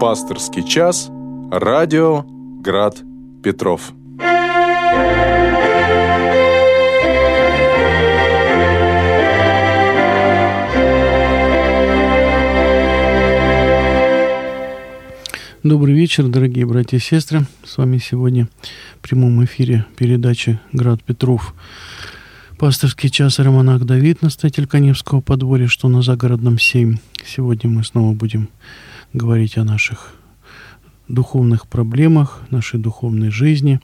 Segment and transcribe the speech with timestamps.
[0.00, 1.10] Пасторский час.
[1.50, 2.24] Радио
[2.62, 2.98] Град
[3.42, 3.92] Петров.
[15.64, 17.44] Добрый вечер, дорогие братья и сестры.
[17.64, 18.48] С вами сегодня
[18.98, 21.54] в прямом эфире передачи «Град Петров».
[22.56, 26.98] Пасторский час Романах Давид, настоятель Коневского подворья, что на загородном 7.
[27.26, 28.48] Сегодня мы снова будем
[29.12, 30.14] говорить о наших
[31.08, 33.80] духовных проблемах, нашей духовной жизни.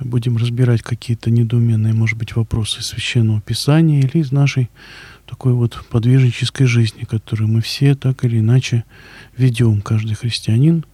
[0.00, 4.70] Будем разбирать какие-то недоуменные, может быть, вопросы Священного Писания или из нашей
[5.26, 8.84] такой вот подвижнической жизни, которую мы все так или иначе
[9.36, 9.80] ведем.
[9.80, 10.84] Каждый христианин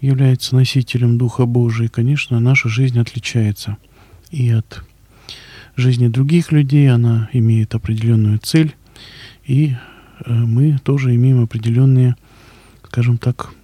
[0.00, 1.86] является носителем Духа Божия.
[1.86, 3.76] И, конечно, наша жизнь отличается
[4.30, 4.84] и от
[5.76, 6.90] жизни других людей.
[6.90, 8.74] Она имеет определенную цель.
[9.44, 9.74] И
[10.24, 12.16] э, мы тоже имеем определенные,
[12.92, 13.54] скажем так,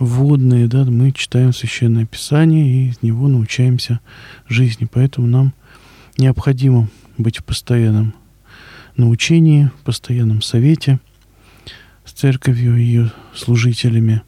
[0.00, 4.00] вводные, да, мы читаем Священное Писание и из него научаемся
[4.48, 4.88] жизни.
[4.92, 5.54] Поэтому нам
[6.18, 8.12] необходимо быть в постоянном
[8.96, 10.98] на учении, в постоянном совете
[12.04, 14.22] с церковью и ее служителями,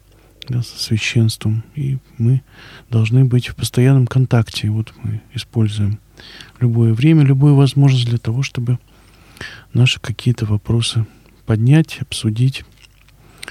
[0.47, 1.65] да, со священством.
[1.75, 2.41] И мы
[2.89, 4.69] должны быть в постоянном контакте.
[4.69, 5.99] Вот мы используем
[6.61, 8.79] любое время, любую возможность для того, чтобы
[9.73, 11.05] наши какие-то вопросы
[11.45, 12.63] поднять, обсудить,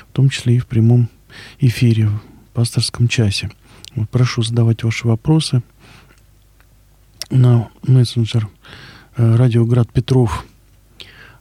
[0.01, 1.09] в том числе и в прямом
[1.59, 2.21] эфире, в
[2.53, 3.51] пасторском часе.
[3.95, 5.63] Вот прошу задавать ваши вопросы
[7.31, 8.49] на мессенджер
[9.17, 10.45] э, Радиоград Петров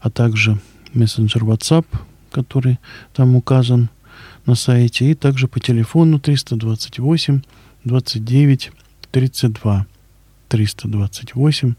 [0.03, 0.59] а также
[0.93, 1.85] мессенджер WhatsApp,
[2.29, 2.77] который
[3.13, 3.89] там указан
[4.45, 7.41] на сайте, и также по телефону 328
[7.85, 8.71] 29
[9.11, 9.85] 32
[10.49, 11.73] 328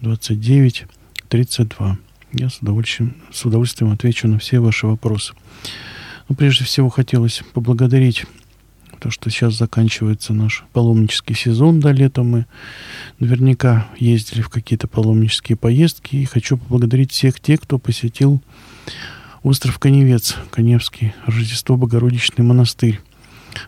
[0.00, 0.86] 29
[1.28, 1.98] 32.
[2.32, 5.34] Я с удовольствием, с удовольствием отвечу на все ваши вопросы.
[6.28, 8.24] Но прежде всего хотелось поблагодарить
[9.00, 12.22] то, что сейчас заканчивается наш паломнический сезон до лета.
[12.22, 12.46] Мы
[13.18, 16.16] наверняка ездили в какие-то паломнические поездки.
[16.16, 18.40] И хочу поблагодарить всех тех, кто посетил
[19.42, 23.00] остров Коневец, Коневский Рождество Богородичный монастырь,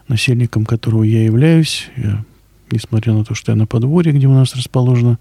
[0.09, 1.91] насельником которого я являюсь.
[1.99, 2.25] Я,
[2.71, 5.19] несмотря на то, что я на подворье, где у нас расположена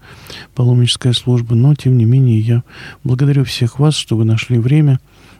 [0.54, 2.64] паломническая служба, но, тем не менее, я
[3.04, 4.98] благодарю всех вас, что вы нашли время,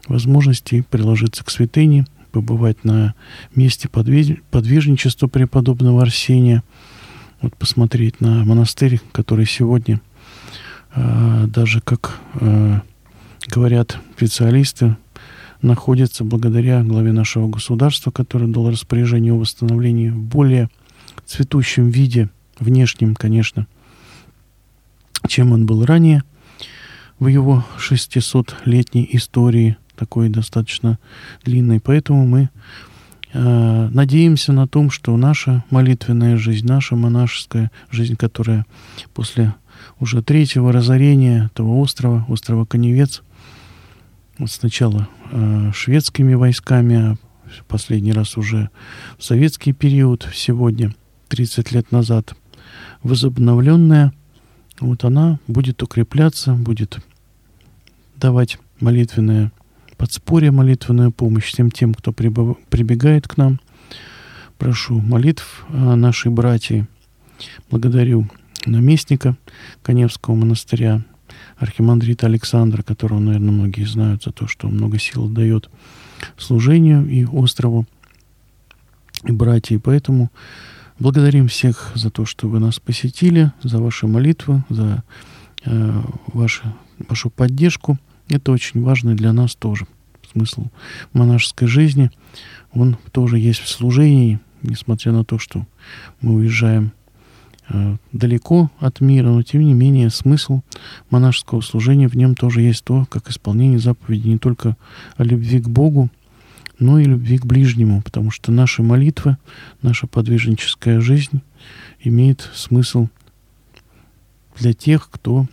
[0.09, 2.06] возможности приложиться к святыне–
[2.37, 3.15] побывать на
[3.55, 6.62] месте подвижничества преподобного Арсения,
[7.41, 10.03] вот посмотреть на монастырь, который сегодня
[10.94, 12.81] э, даже, как э,
[13.49, 14.99] говорят специалисты,
[15.62, 20.69] находится благодаря главе нашего государства, который дал распоряжение о восстановлении в более
[21.25, 22.28] цветущем виде,
[22.59, 23.67] внешнем, конечно,
[25.27, 26.23] чем он был ранее
[27.19, 30.98] в его 600-летней истории– такой достаточно
[31.44, 31.80] длинный.
[31.80, 32.50] Поэтому мы
[33.32, 38.66] э, надеемся на том, что наша молитвенная жизнь, наша монашеская жизнь, которая
[39.14, 39.54] после
[39.98, 43.22] уже третьего разорения этого острова, острова Коневец,
[44.38, 47.16] вот сначала э, шведскими войсками, а
[47.68, 48.70] последний раз уже
[49.18, 50.94] в советский период, сегодня,
[51.28, 52.34] 30 лет назад,
[53.02, 54.12] возобновленная,
[54.80, 56.98] вот она будет укрепляться, будет
[58.16, 59.52] давать молитвенное
[59.96, 63.60] подспорье, молитвенную помощь всем тем, кто прибегает к нам.
[64.58, 66.86] Прошу молитв нашей братьи.
[67.70, 68.28] Благодарю
[68.64, 69.36] наместника
[69.82, 71.02] Коневского монастыря,
[71.58, 75.70] архимандрита Александра, которого, наверное, многие знают за то, что много сил дает
[76.38, 77.86] служению и острову,
[79.24, 79.78] и братья.
[79.78, 80.30] поэтому
[80.98, 85.02] благодарим всех за то, что вы нас посетили, за ваши молитвы, за
[85.64, 86.62] э, ваши,
[87.08, 87.98] вашу поддержку.
[88.28, 89.87] Это очень важно для нас тоже.
[90.32, 90.66] Смысл
[91.12, 92.10] монашеской жизни,
[92.72, 95.66] он тоже есть в служении, несмотря на то, что
[96.20, 96.92] мы уезжаем
[97.69, 100.62] э, далеко от мира, но тем не менее смысл
[101.10, 104.76] монашеского служения в нем тоже есть то, как исполнение заповедей не только
[105.16, 106.10] о любви к Богу,
[106.78, 109.38] но и любви к ближнему, потому что наши молитвы,
[109.82, 111.40] наша подвижническая жизнь
[112.00, 113.08] имеет смысл
[114.58, 115.46] для тех, кто,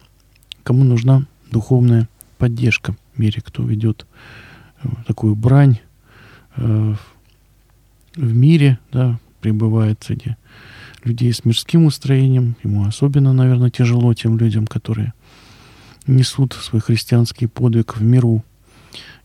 [0.64, 2.10] кому нужна духовная
[2.44, 4.06] поддержка в мире, кто ведет
[4.84, 5.80] э, такую брань
[6.58, 6.96] э,
[8.16, 10.36] в мире, да, пребывает среди
[11.06, 12.58] людей с мирским устроением.
[12.62, 15.14] Ему особенно, наверное, тяжело тем людям, которые
[16.06, 18.44] несут свой христианский подвиг в миру.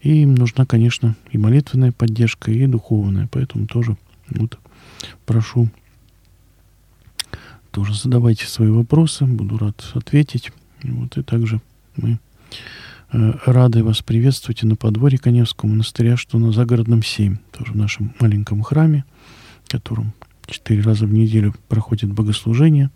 [0.00, 3.28] И им нужна, конечно, и молитвенная поддержка, и духовная.
[3.32, 3.96] Поэтому тоже
[4.30, 4.60] вот
[5.26, 5.68] прошу
[7.72, 10.52] тоже задавайте свои вопросы, буду рад ответить.
[10.84, 11.60] Вот, и также
[11.96, 12.20] мы
[13.10, 18.14] рады вас приветствовать и на подворье Коневского монастыря, что на Загородном 7, тоже в нашем
[18.20, 19.04] маленьком храме,
[19.64, 20.12] в котором
[20.46, 22.90] четыре раза в неделю проходит богослужение.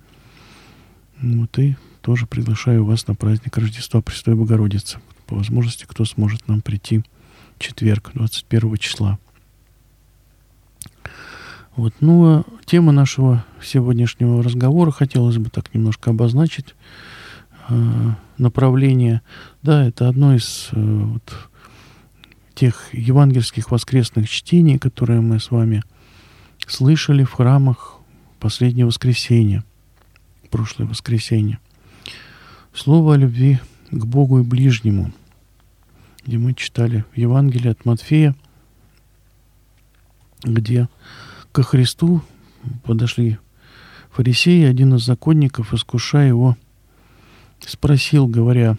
[1.21, 4.99] Вот и тоже приглашаю вас на праздник Рождества Престой Богородицы.
[5.27, 7.03] По возможности, кто сможет нам прийти
[7.57, 9.19] в четверг, 21 числа.
[11.77, 11.95] Вот.
[12.01, 16.75] Ну, а тема нашего сегодняшнего разговора хотелось бы так немножко обозначить.
[17.69, 19.23] Э, направление.
[19.63, 21.49] Да, это одно из э, вот,
[22.55, 25.83] тех евангельских воскресных чтений, которые мы с вами
[26.67, 27.99] слышали в храмах
[28.41, 29.63] последнее воскресенье,
[30.51, 31.61] прошлое воскресенье.
[32.75, 33.61] Слово о любви
[33.91, 35.13] к Богу и ближнему,
[36.25, 38.35] где мы читали в Евангелии от Матфея,
[40.43, 40.89] где
[41.53, 42.23] ко Христу
[42.85, 43.39] подошли
[44.11, 46.57] фарисеи, один из законников, искушая его,
[47.67, 48.77] спросил, говоря,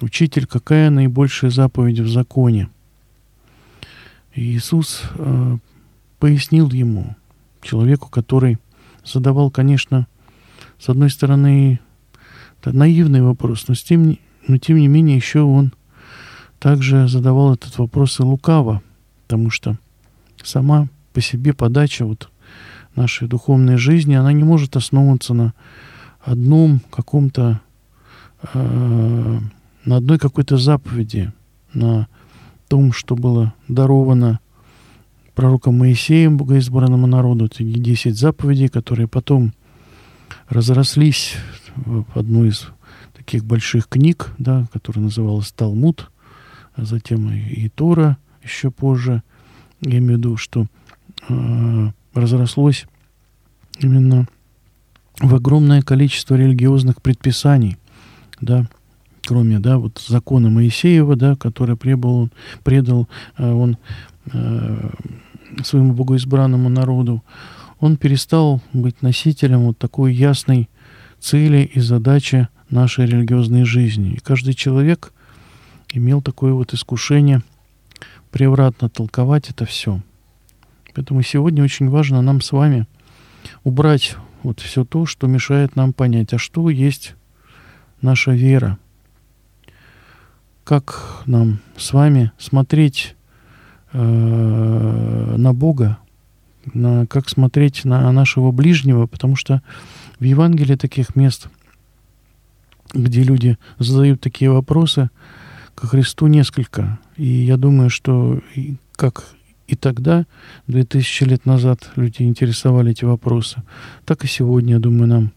[0.00, 2.68] «Учитель, какая наибольшая заповедь в законе?»
[4.34, 5.58] И Иисус э,
[6.18, 7.16] пояснил ему,
[7.62, 8.58] человеку, который
[9.04, 10.06] задавал, конечно,
[10.78, 11.80] с одной стороны,
[12.64, 15.72] наивный вопрос, но, с тем, но тем не менее еще он
[16.58, 18.82] также задавал этот вопрос и лукаво,
[19.24, 19.76] потому что
[20.42, 22.30] сама по себе подача вот
[22.96, 25.52] нашей духовной жизни, она не может основываться на
[26.20, 27.60] одном каком-то,
[28.52, 29.38] э,
[29.84, 31.32] на одной какой-то заповеди,
[31.72, 32.08] на
[32.68, 34.40] том, что было даровано
[35.34, 39.52] пророком Моисеем, богоизбранному народу, эти 10 заповедей, которые потом
[40.48, 41.36] разрослись
[41.74, 42.68] в одну из
[43.16, 46.10] таких больших книг, да, которая называлась Талмуд,
[46.74, 49.22] а затем и, и Тора еще позже.
[49.80, 50.66] Я имею в виду, что
[51.28, 52.86] Э, разрослось
[53.80, 54.26] именно
[55.20, 57.76] в огромное количество религиозных предписаний,
[58.40, 58.68] да,
[59.26, 62.30] кроме, да, вот закона Моисеева, да, который прибыл,
[62.62, 63.78] предал э, он
[64.32, 64.90] э,
[65.62, 67.22] своему богоизбранному народу,
[67.80, 70.68] он перестал быть носителем вот такой ясной
[71.20, 74.14] цели и задачи нашей религиозной жизни.
[74.14, 75.12] И каждый человек
[75.92, 77.42] имел такое вот искушение
[78.30, 80.00] превратно толковать это все–
[80.94, 82.86] Поэтому сегодня очень важно нам с вами
[83.64, 87.14] убрать вот все то, что мешает нам понять, а что есть
[88.04, 88.78] наша вера.
[90.62, 93.16] Как нам с вами смотреть
[93.92, 95.98] э, на Бога,
[96.72, 99.62] на, как смотреть на нашего ближнего, потому что
[100.20, 101.48] в Евангелии таких мест,
[102.92, 105.10] где люди задают такие вопросы,
[105.74, 106.98] к Христу несколько.
[107.16, 108.40] И я думаю, что
[108.96, 109.24] как
[109.66, 110.26] и тогда,
[110.66, 113.62] 2000 лет назад, люди интересовали эти вопросы.
[114.04, 115.32] Так и сегодня, я думаю, нам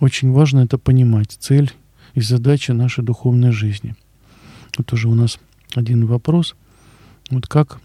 [0.00, 1.36] очень важно это понимать.
[1.38, 1.72] Цель
[2.14, 3.94] и задача нашей духовной жизни.
[4.76, 5.38] Вот уже у нас
[5.74, 6.54] один вопрос.
[7.30, 7.80] Вот как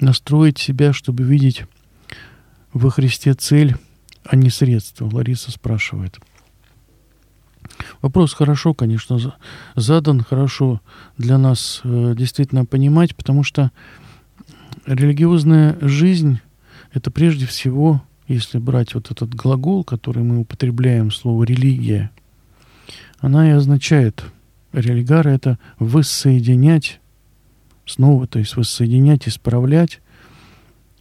[0.00, 1.64] настроить себя, чтобы видеть
[2.72, 3.76] во Христе цель,
[4.24, 5.08] а не средство?
[5.12, 6.18] Лариса спрашивает.
[8.00, 9.18] Вопрос хорошо, конечно,
[9.76, 10.80] задан, хорошо
[11.18, 13.70] для нас э, действительно понимать, потому что
[14.86, 16.40] религиозная жизнь—
[16.92, 22.10] это прежде всего, если брать вот этот глагол, который мы употребляем, слово «религия»,
[23.18, 24.24] она и означает,
[24.72, 27.00] религара— это воссоединять,
[27.86, 30.00] снова, то есть воссоединять, исправлять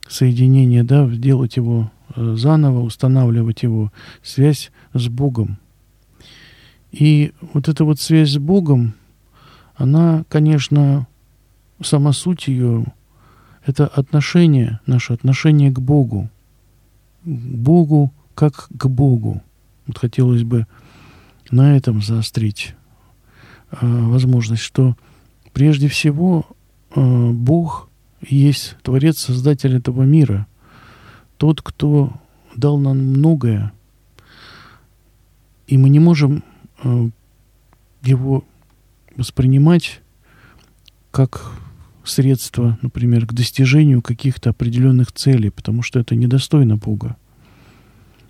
[0.07, 5.57] соединение, да, делать его э, заново, устанавливать его связь с Богом.
[6.91, 8.93] И вот эта вот связь с Богом,
[9.75, 11.07] она, конечно,
[11.81, 12.85] сама суть ее
[13.65, 16.29] это отношение, наше отношение к Богу.
[17.23, 19.41] Богу как к Богу.
[19.87, 20.67] Вот хотелось бы
[21.49, 22.75] на этом заострить
[23.71, 24.95] э, возможность, что
[25.53, 26.45] прежде всего
[26.95, 27.89] э, Бог
[28.21, 30.47] есть Творец, Создатель этого мира.
[31.37, 32.13] Тот, кто
[32.55, 33.71] дал нам многое.
[35.67, 36.43] И мы не можем
[36.83, 37.09] э,
[38.03, 38.43] его
[39.15, 40.01] воспринимать
[41.11, 41.53] как
[42.03, 47.15] средства, например, к достижению каких-то определенных целей, потому что это недостойно Бога.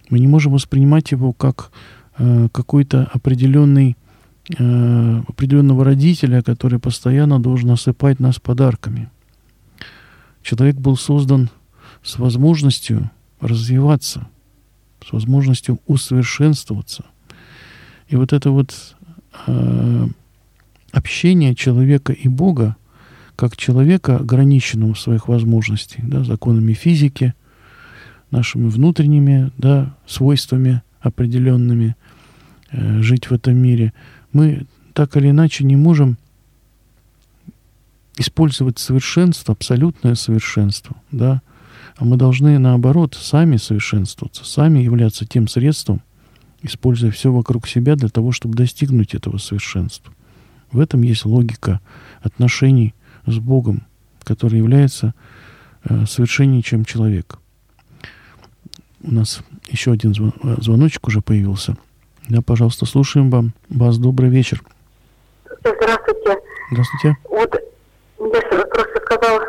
[0.09, 1.71] Мы не можем воспринимать его как
[2.17, 3.95] э, какой-то определенный,
[4.57, 9.09] э, определенного родителя, который постоянно должен осыпать нас подарками.
[10.43, 11.49] Человек был создан
[12.03, 13.09] с возможностью
[13.39, 14.27] развиваться,
[15.05, 17.05] с возможностью усовершенствоваться.
[18.09, 18.95] И вот это вот
[19.47, 20.07] э,
[20.91, 22.75] общение человека и Бога,
[23.41, 27.33] как человека, ограниченного в своих возможностях, да, законами физики,
[28.29, 31.95] нашими внутренними да, свойствами определенными
[32.69, 33.93] э, жить в этом мире,
[34.31, 36.19] мы так или иначе не можем
[38.15, 41.41] использовать совершенство, абсолютное совершенство, да,
[41.97, 46.03] а мы должны, наоборот, сами совершенствоваться, сами являться тем средством,
[46.61, 50.13] используя все вокруг себя для того, чтобы достигнуть этого совершенства.
[50.71, 51.81] В этом есть логика
[52.21, 52.93] отношений
[53.25, 53.85] с Богом,
[54.23, 55.13] который является
[55.83, 57.37] э, совершеннее, чем человек.
[59.03, 61.75] У нас еще один звон, э, звоночек уже появился.
[62.29, 63.53] Да, пожалуйста, слушаем вам.
[63.69, 64.61] Вас добрый вечер.
[65.63, 66.39] Здравствуйте.
[66.71, 67.17] Здравствуйте.
[67.29, 67.55] Вот
[68.19, 69.41] я просто сказал,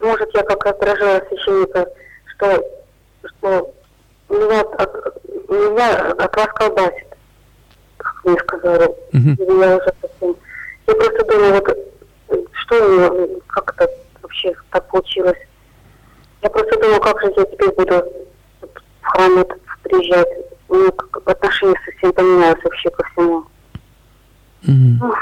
[0.00, 1.86] может, я как отражала священника,
[2.26, 2.64] что,
[3.24, 3.74] что
[4.28, 7.06] меня, от, меня от вас колбасит,
[7.96, 8.88] как мне сказали.
[9.12, 9.60] Uh-huh.
[9.60, 10.36] Я уже совсем...
[10.86, 11.87] Я просто думаю, вот,
[12.68, 13.90] что у меня, как это
[14.22, 15.38] вообще так получилось.
[16.42, 18.04] Я просто думаю, как же я теперь буду
[19.02, 20.28] в храм этот приезжать.
[20.68, 23.44] Ну, как отношение совсем поменялось вообще ко всему.
[24.64, 25.14] Mm-hmm.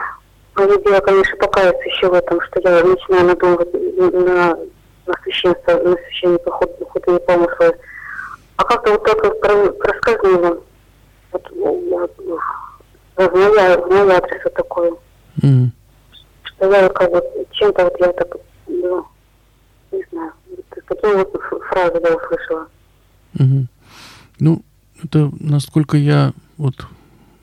[0.57, 4.59] Ну, я, конечно, покаяться еще в этом, что я начинаю надумывать на
[5.07, 7.79] на священство, на священника худые помыслы.
[8.57, 10.61] А как-то вот так вот проскользнуло.
[11.31, 12.13] Вот, вот,
[13.17, 14.93] в мой, адрес вот такое.
[15.43, 15.69] Mm.
[16.57, 17.23] Что я как бы
[17.53, 18.37] чем-то вот я так,
[18.67, 19.07] ну,
[19.93, 20.33] не знаю,
[20.89, 22.69] такие вот фразы я услышала.
[23.35, 23.67] Mm-hmm.
[24.41, 24.63] Ну,
[25.03, 26.87] это насколько я вот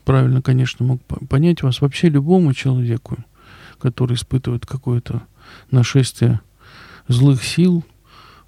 [0.04, 3.16] правильно, конечно, мог понять вас, вообще любому человеку,
[3.78, 5.22] который испытывает какое-то
[5.70, 6.40] нашествие
[7.08, 7.84] злых сил.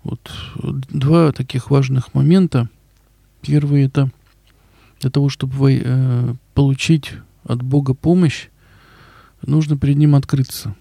[0.03, 0.31] Вот
[0.63, 2.69] два таких важных момента.
[3.43, 4.11] Первый это
[5.01, 7.13] для того, чтобы э, получить
[7.45, 8.49] от Бога помощь,
[9.43, 10.75] нужно перед Ним открыться.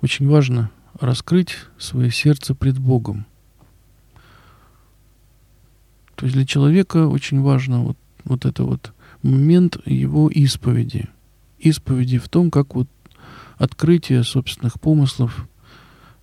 [0.00, 3.26] Очень важно раскрыть свое сердце пред Богом.
[6.14, 11.08] То есть для человека очень важно вот, вот это вот момент его исповеди.
[11.58, 12.88] Исповеди в том, как вот
[13.58, 15.46] открытие собственных помыслов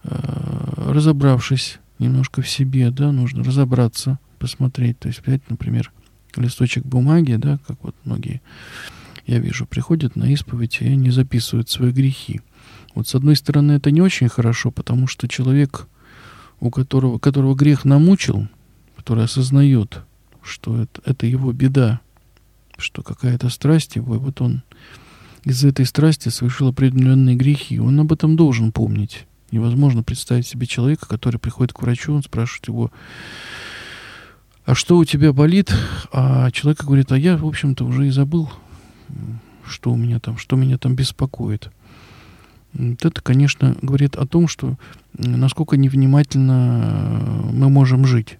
[0.03, 5.91] Э, разобравшись немножко в себе, да, нужно разобраться, посмотреть, то есть взять, например,
[6.35, 8.41] листочек бумаги, да, как вот многие,
[9.25, 12.41] я вижу, приходят на исповедь и они записывают свои грехи.
[12.95, 15.87] Вот с одной стороны это не очень хорошо, потому что человек,
[16.59, 18.47] у которого, которого грех намучил,
[18.95, 20.01] который осознает,
[20.41, 22.01] что это, это его беда,
[22.77, 24.63] что какая-то страсть его, и вот он
[25.43, 29.25] из этой страсти совершил определенные грехи, он об этом должен помнить.
[29.51, 32.91] Невозможно представить себе человека, который приходит к врачу, он спрашивает его,
[34.65, 35.73] а что у тебя болит?
[36.11, 38.49] А человек говорит, а я, в общем-то, уже и забыл,
[39.65, 41.71] что у меня там, что меня там беспокоит.
[42.73, 44.77] Это, конечно, говорит о том, что
[45.13, 48.39] насколько невнимательно мы можем жить,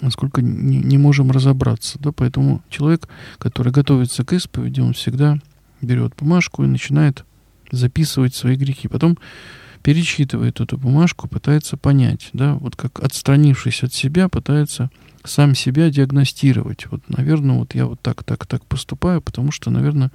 [0.00, 1.98] насколько не, не можем разобраться.
[2.00, 2.12] Да?
[2.12, 3.08] Поэтому человек,
[3.38, 5.38] который готовится к исповеди, он всегда
[5.80, 7.24] берет бумажку и начинает
[7.70, 8.88] записывать свои грехи.
[8.88, 9.16] Потом
[9.82, 14.90] перечитывает эту бумажку, пытается понять, да, вот как отстранившись от себя, пытается
[15.24, 16.86] сам себя диагностировать.
[16.90, 20.10] Вот, наверное, вот я вот так, так, так поступаю, потому что, наверное,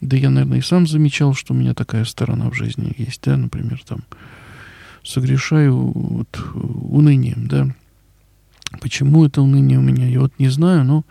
[0.00, 3.36] да я, наверное, и сам замечал, что у меня такая сторона в жизни есть, да,
[3.36, 4.04] например, там,
[5.04, 7.74] согрешаю вот унынием, да.
[8.80, 11.04] Почему это уныние у меня, я вот не знаю, но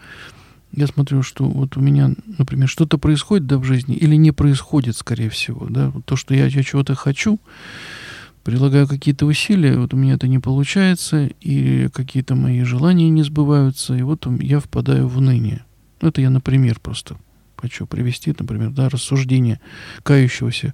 [0.72, 4.98] я смотрю, что вот у меня, например, что-то происходит да, в жизни или не происходит,
[4.98, 7.40] скорее всего, да, то, что я, я чего-то хочу,
[8.44, 13.96] прилагаю какие-то усилия, вот у меня это не получается, и какие-то мои желания не сбываются,
[13.96, 15.66] и вот я впадаю в уныние.
[16.00, 17.18] Это я, например, просто
[17.58, 19.60] хочу привести, например, да, рассуждение
[20.04, 20.74] кающегося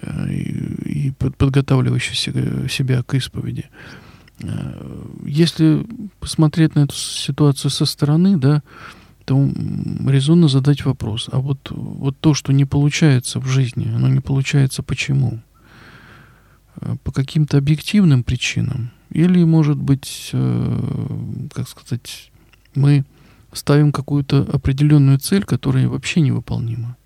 [0.00, 3.66] э, и, и подготавливающегося себя к исповеди.
[4.40, 5.86] Э, если
[6.20, 8.62] посмотреть на эту ситуацию со стороны, да,
[9.24, 9.36] то
[10.06, 11.28] резонно задать вопрос.
[11.30, 15.40] А вот, вот то, что не получается в жизни, оно не получается почему?
[16.80, 18.90] Э, по каким-то объективным причинам?
[19.10, 22.30] Или, может быть, э, как сказать,
[22.74, 23.04] мы
[23.52, 26.97] ставим какую-то определенную цель, которая вообще невыполнима?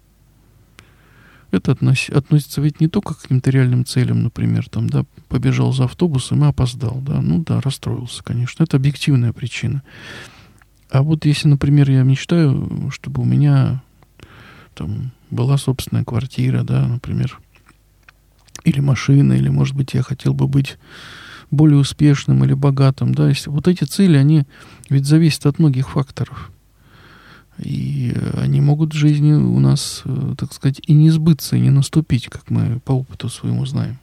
[1.53, 5.85] Это относ, относится ведь не только к каким-то реальным целям, например, там, да, побежал за
[5.85, 9.83] автобусом и опоздал, да, ну да, расстроился, конечно, это объективная причина.
[10.91, 13.83] А вот если, например, я мечтаю, чтобы у меня
[14.75, 17.39] там была собственная квартира, да, например,
[18.65, 20.79] или машина, или, может быть, я хотел бы быть
[21.51, 24.45] более успешным или богатым, да, если вот эти цели, они
[24.89, 26.51] ведь зависят от многих факторов.
[27.63, 31.71] И они могут в жизни у нас, э, так сказать, и не сбыться, и не
[31.71, 33.99] наступить, как мы по опыту своему знаем.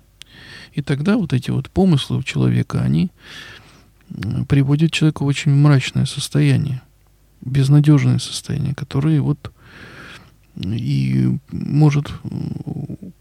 [0.74, 3.12] И тогда вот эти вот помыслы у человека, они
[4.48, 6.82] приводят человека в очень мрачное состояние,
[7.42, 9.52] безнадежное состояние, которое вот
[10.56, 12.12] и может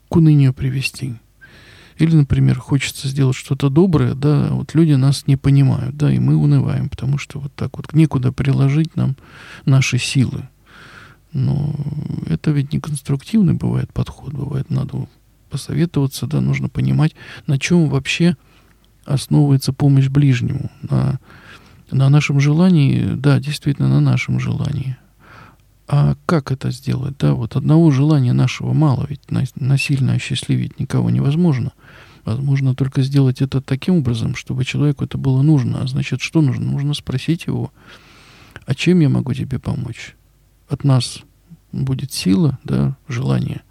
[0.09, 1.15] к унынию привести.
[1.99, 6.37] Или, например, хочется сделать что-то доброе, да, вот люди нас не понимают, да, и мы
[6.37, 9.17] унываем, потому что вот так вот некуда приложить нам
[9.65, 10.49] наши силы.
[11.33, 11.75] Но
[12.27, 15.09] это ведь не конструктивный бывает подход, бывает надо
[15.51, 18.37] посоветоваться, да, нужно понимать, на чем вообще
[19.05, 21.19] основывается помощь ближнему, на,
[21.91, 24.97] на нашем желании, да, действительно, на нашем желании.
[25.89, 27.17] А как это сделать?
[27.19, 31.73] Да, вот одного желания нашего мало, ведь насильно осчастливить никого невозможно.
[32.29, 35.83] Возможно только сделать это таким образом, чтобы человеку это было нужно.
[35.83, 36.71] А значит, что нужно?
[36.71, 37.73] Нужно спросить его,
[38.67, 40.15] а чем я могу тебе помочь?
[40.69, 41.21] От нас
[41.73, 43.63] будет сила, да, желание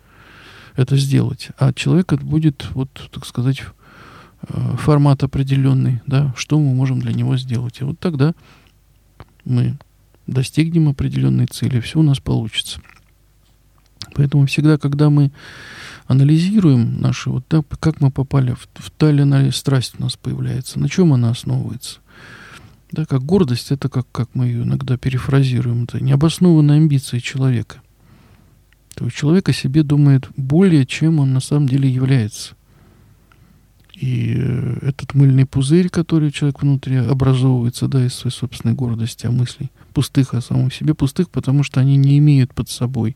[0.75, 1.49] это сделать.
[1.57, 3.61] А от человека будет, вот, так сказать,
[4.47, 7.81] э, формат определенный, да, что мы можем для него сделать.
[7.81, 8.33] И вот тогда
[9.45, 9.77] мы
[10.27, 12.79] достигнем определенной цели, все у нас получится.
[14.17, 15.31] Поэтому всегда, когда мы
[16.07, 20.17] анализируем наши, вот да, как мы попали в, в та или иная страсть у нас
[20.17, 21.99] появляется, на чем она основывается.
[22.91, 27.81] Да, как гордость, это как, как мы ее иногда перефразируем, это необоснованные амбиции человека.
[28.95, 32.55] То есть человек о себе думает более, чем он на самом деле является.
[33.93, 39.31] И э, этот мыльный пузырь, который человек внутри образовывается, да, из своей собственной гордости, а
[39.31, 43.15] мыслей, пустых о самом себе, пустых, потому что они не имеют под собой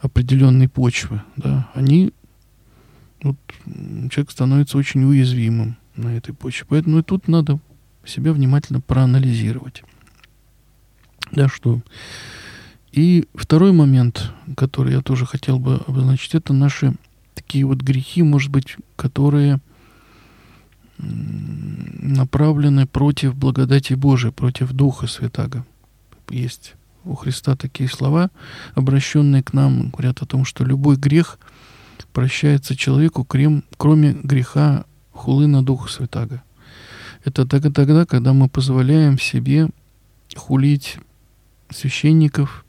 [0.00, 2.12] определенной почвы, да, они,
[3.22, 3.36] вот,
[4.10, 6.66] человек становится очень уязвимым на этой почве.
[6.68, 7.58] Поэтому и тут надо
[8.04, 9.82] себя внимательно проанализировать.
[11.32, 11.82] Да, что.
[12.92, 16.94] И второй момент, который я тоже хотел бы обозначить, это наши
[17.34, 19.60] такие вот грехи, может быть, которые
[20.98, 25.64] направлены против благодати Божией, против Духа Святаго.
[26.28, 26.74] Есть
[27.04, 28.30] у Христа такие слова,
[28.74, 31.38] обращенные к нам, говорят о том, что любой грех
[32.12, 36.42] прощается человеку, кроме греха хулы на Духа Святаго.
[37.24, 39.68] Это тогда, когда мы позволяем себе
[40.36, 40.96] хулить
[41.70, 42.64] священников,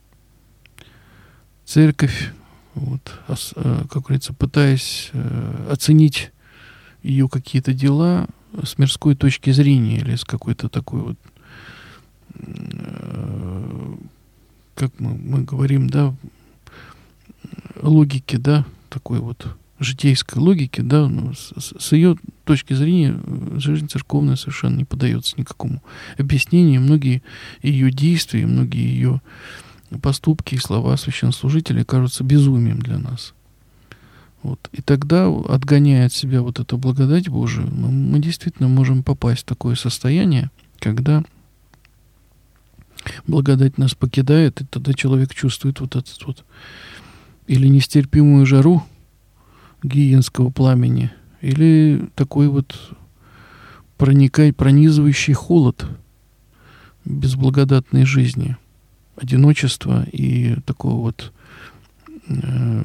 [1.64, 2.32] церковь,
[2.74, 6.32] вот, э, как говорится, пытаясь э, оценить
[7.02, 8.26] ее какие-то дела
[8.62, 11.18] с мирской точки зрения или с какой-то такой вот
[12.34, 13.96] э,
[14.74, 16.14] как мы, мы говорим, да,
[17.82, 19.46] логики, да, такой вот
[19.78, 23.18] житейской логики, да, ну, с, с ее точки зрения
[23.56, 25.82] жизнь церковная совершенно не поддается никакому
[26.18, 26.82] объяснению.
[26.82, 27.22] Многие
[27.62, 29.22] ее действия, многие ее
[30.02, 33.34] поступки и слова священнослужителей кажутся безумием для нас.
[34.42, 34.68] Вот.
[34.72, 39.46] И тогда, отгоняя от себя вот эту благодать Божию, мы, мы действительно можем попасть в
[39.46, 41.24] такое состояние, когда
[43.26, 46.44] благодать нас покидает, и тогда человек чувствует вот этот вот
[47.46, 48.84] или нестерпимую жару
[49.82, 51.10] гиенского пламени,
[51.40, 52.76] или такой вот
[53.96, 55.84] проникай, пронизывающий холод
[57.04, 58.56] безблагодатной жизни,
[59.16, 61.32] одиночество и такого вот
[62.28, 62.84] э,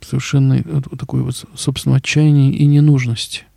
[0.00, 3.47] совершенно э, такой вот собственного отчаяния и ненужности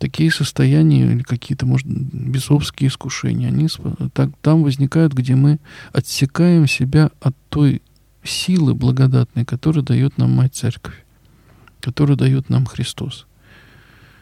[0.00, 3.68] такие состояния или какие-то, может, бесовские искушения, они
[4.14, 5.58] так, там возникают, где мы
[5.92, 7.82] отсекаем себя от той
[8.24, 11.04] силы благодатной, которую дает нам Мать Церковь,
[11.80, 13.26] которую дает нам Христос.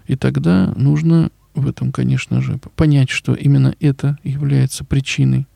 [0.09, 5.47] И тогда нужно в этом, конечно же, понять, что именно это является причиной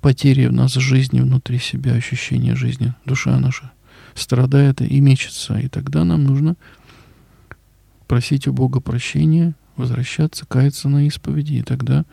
[0.00, 2.94] потери в нас жизни внутри себя, ощущения жизни.
[3.04, 3.72] Душа наша
[4.14, 5.58] страдает и мечется.
[5.58, 6.54] И тогда нам нужно
[8.06, 12.04] просить у Бога прощения, возвращаться, каяться на исповеди, и тогда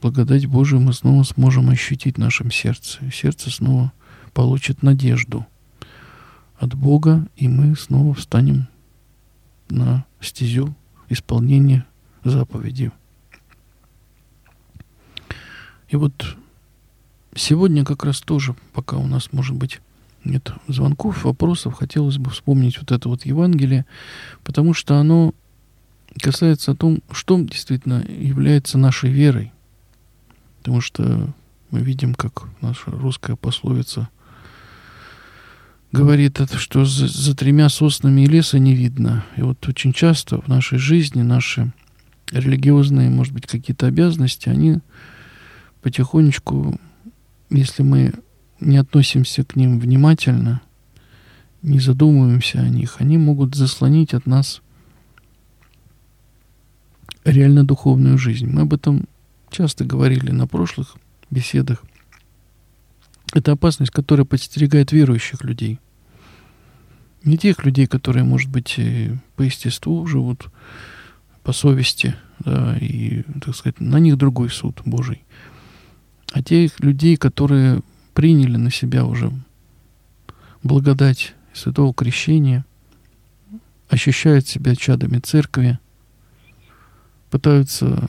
[0.00, 2.98] благодать Божию мы снова сможем ощутить в нашем сердце.
[3.10, 3.92] Сердце снова
[4.32, 5.46] получит надежду
[6.56, 8.68] от Бога, и мы снова встанем
[9.68, 10.74] на стезю
[11.08, 11.86] исполнения
[12.24, 12.92] заповеди.
[15.88, 16.36] И вот
[17.34, 19.80] сегодня как раз тоже, пока у нас, может быть,
[20.24, 21.74] нет звонков, вопросов.
[21.74, 23.86] Хотелось бы вспомнить вот это вот Евангелие,
[24.44, 25.34] потому что оно
[26.20, 29.52] касается о том, что действительно является нашей верой.
[30.58, 31.32] Потому что
[31.70, 34.08] мы видим, как наша русская пословица
[35.90, 39.24] говорит, что за, за тремя соснами леса не видно.
[39.36, 41.72] И вот очень часто в нашей жизни наши
[42.30, 44.78] религиозные, может быть, какие-то обязанности, они
[45.82, 46.78] потихонечку,
[47.50, 48.14] если мы
[48.62, 50.62] не относимся к ним внимательно,
[51.62, 54.62] не задумываемся о них, они могут заслонить от нас
[57.24, 58.46] реально духовную жизнь.
[58.46, 59.06] Мы об этом
[59.50, 60.96] часто говорили на прошлых
[61.30, 61.82] беседах.
[63.32, 65.78] Это опасность, которая подстерегает верующих людей.
[67.24, 68.78] Не тех людей, которые, может быть,
[69.36, 70.48] по естеству живут,
[71.44, 75.22] по совести, да, и, так сказать, на них другой суд Божий.
[76.32, 77.82] А тех людей, которые
[78.14, 79.32] приняли на себя уже
[80.62, 82.64] благодать святого крещения,
[83.88, 85.78] ощущают себя чадами церкви,
[87.30, 88.08] пытаются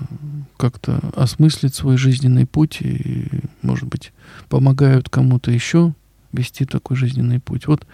[0.58, 3.28] как-то осмыслить свой жизненный путь и,
[3.62, 4.12] может быть,
[4.50, 5.94] помогают кому-то еще
[6.32, 7.68] вести такой жизненный путь.
[7.68, 7.86] Вот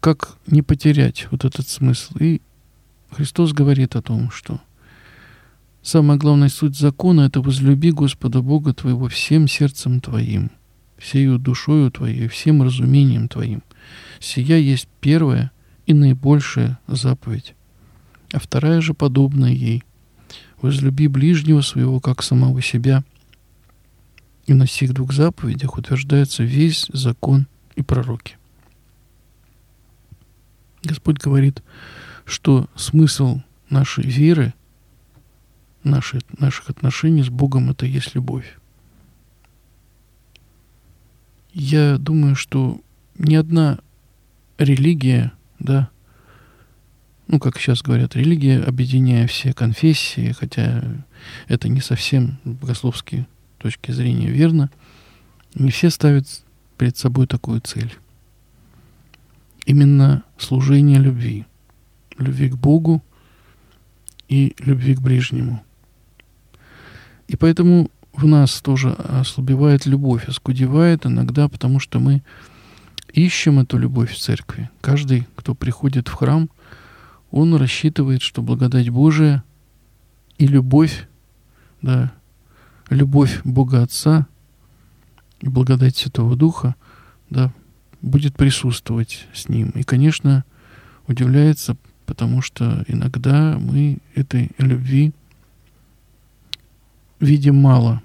[0.00, 2.14] как не потерять вот этот смысл.
[2.20, 2.42] И
[3.10, 4.60] Христос говорит о том, что
[5.82, 10.50] самая главная суть закона— это возлюби Господа Бога твоего всем сердцем твоим,
[10.98, 13.62] всею душою твоей, всем разумением твоим.
[14.20, 15.50] Сия есть первая
[15.86, 17.54] и наибольшая заповедь.
[18.32, 19.82] А вторая же подобная ей—
[20.64, 23.04] возлюби ближнего своего, как самого себя.
[24.46, 28.38] И на сих двух заповедях утверждается весь закон и пророки.
[30.82, 31.62] Господь говорит,
[32.24, 34.54] что смысл нашей веры,
[35.82, 38.58] нашей, наших отношений с Богом– это есть любовь.
[41.54, 42.80] Я думаю, что
[43.16, 43.78] ни одна
[44.58, 45.88] религия, да,
[47.28, 50.82] ну, как сейчас говорят, религия, объединяя все конфессии, хотя
[51.46, 53.26] это не совсем с богословской
[53.58, 54.68] точки зрения верно,
[55.54, 56.26] не все ставят
[56.76, 57.94] перед собой такую цель.
[59.64, 61.46] Именно служение любви.
[62.18, 63.00] Любви к Богу
[64.28, 65.62] и любви к ближнему.
[67.28, 72.22] И поэтому в нас тоже ослабевает любовь, оскудевает иногда, потому что мы
[73.12, 74.70] ищем эту любовь в церкви.
[74.80, 76.48] Каждый, кто приходит в храм–
[77.36, 79.42] он рассчитывает, что благодать Божия
[80.38, 81.08] и любовь,
[81.82, 82.12] да,
[82.90, 84.28] любовь Бога Отца
[85.40, 86.76] и благодать Святого Духа,
[87.30, 87.52] да,
[88.00, 89.70] будет присутствовать с ним.
[89.70, 90.44] И, конечно,
[91.08, 95.12] удивляется, потому что иногда мы этой любви
[97.18, 98.00] видим мало,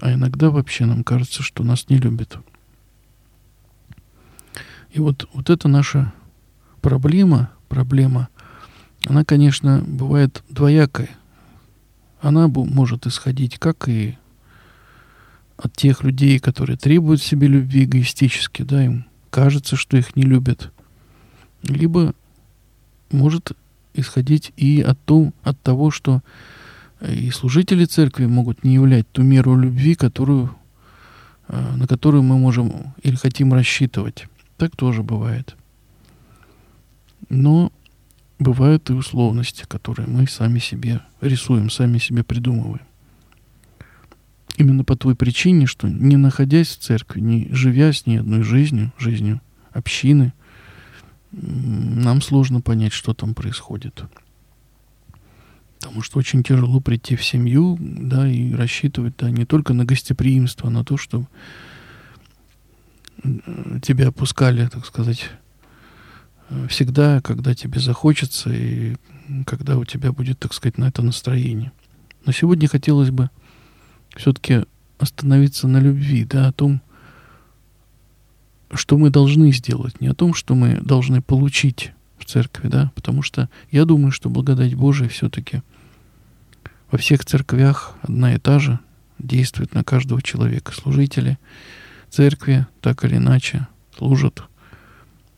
[0.00, 2.38] а иногда вообще нам кажется, что нас не любят.
[4.92, 6.12] И вот, вот это наша
[6.80, 8.28] проблема, проблема,
[9.06, 11.10] она, конечно, бывает двоякая.
[12.20, 14.18] Она может исходить как и
[15.56, 20.72] от тех людей, которые требуют себе любви эгоистически, да, им кажется, что их не любят.
[21.62, 22.14] Либо
[23.10, 23.52] может
[23.94, 26.22] исходить и от, то, от того, что
[27.06, 30.54] и служители церкви могут не являть ту меру любви, которую,
[31.48, 34.26] э, на которую мы можем или хотим рассчитывать.
[34.56, 35.56] Так тоже бывает.
[37.30, 37.72] Но
[38.38, 42.82] бывают и условности, которые мы сами себе рисуем, сами себе придумываем.
[44.56, 48.92] Именно по той причине, что не находясь в церкви, не живя с ней одной жизнью,
[48.98, 49.40] жизнью
[49.72, 50.34] общины,
[51.32, 54.02] нам сложно понять, что там происходит.
[55.80, 60.68] Потому что очень тяжело прийти в семью, да, и рассчитывать, да, не только на гостеприимство,
[60.68, 61.26] а на то, что
[63.82, 65.30] тебя опускали, так сказать,
[66.68, 68.96] всегда, когда тебе захочется и
[69.46, 71.72] когда у тебя будет, так сказать, на это настроение.
[72.26, 73.30] Но сегодня хотелось бы
[74.16, 74.64] все-таки
[74.98, 76.82] остановиться на любви, да, о том,
[78.72, 83.22] что мы должны сделать, не о том, что мы должны получить в церкви, да, потому
[83.22, 85.62] что я думаю, что благодать Божия все-таки
[86.90, 88.78] во всех церквях одна и та же
[89.18, 90.72] действует на каждого человека.
[90.72, 91.38] Служители
[92.08, 94.42] церкви так или иначе служат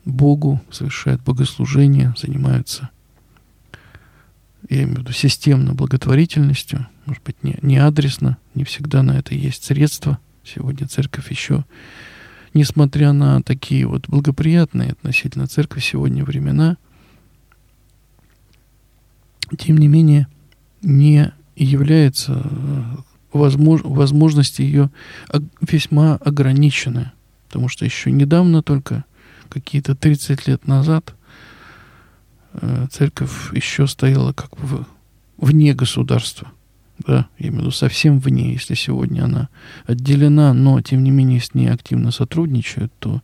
[0.05, 2.89] Богу, совершают богослужение, занимаются,
[4.69, 9.35] я имею в виду, системно благотворительностью, может быть, не, не адресно, не всегда на это
[9.35, 10.19] есть средства.
[10.43, 11.65] Сегодня церковь еще,
[12.53, 16.77] несмотря на такие вот благоприятные относительно церкви сегодня времена,
[19.57, 20.27] тем не менее,
[20.81, 22.83] не является э,
[23.31, 24.89] возмож, возможности ее
[25.61, 27.13] весьма ограниченная.
[27.47, 29.05] Потому что еще недавно только
[29.49, 31.13] какие-то 30 лет назад
[32.53, 34.85] э, церковь еще стояла как бы
[35.37, 36.51] вне государства.
[36.99, 38.53] Да, я имею в виду совсем вне.
[38.53, 39.49] Если сегодня она
[39.85, 43.21] отделена, но тем не менее с ней активно сотрудничают, то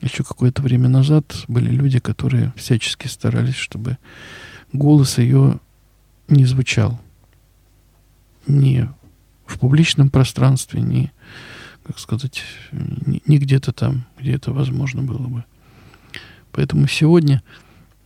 [0.00, 3.98] еще какое-то время назад были люди, которые всячески старались, чтобы
[4.72, 5.60] голос ее
[6.28, 7.00] не звучал.
[8.46, 8.88] Ни
[9.46, 11.12] в публичном пространстве, ни,
[11.84, 15.44] как сказать, ни, ни где-то там, где это возможно было бы.
[16.50, 17.42] Поэтому сегодня,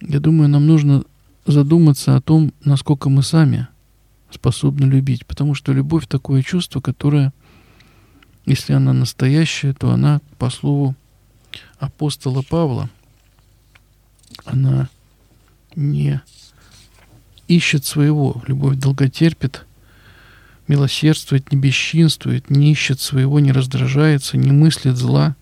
[0.01, 1.05] я думаю, нам нужно
[1.47, 3.69] задуматься о том, насколько мы сами
[4.31, 5.27] способны любить.
[5.27, 7.33] Потому что любовь такое чувство, которое,
[8.45, 10.95] если она настоящая, то она, по слову
[11.79, 12.91] апостола Павла,
[14.45, 14.89] она
[15.75, 16.21] не
[17.49, 18.43] ищет своего.
[18.47, 19.65] Любовь долготерпит,
[20.69, 25.37] милосердствует, не бесчинствует, не ищет своего, не раздражается, не мыслит зла,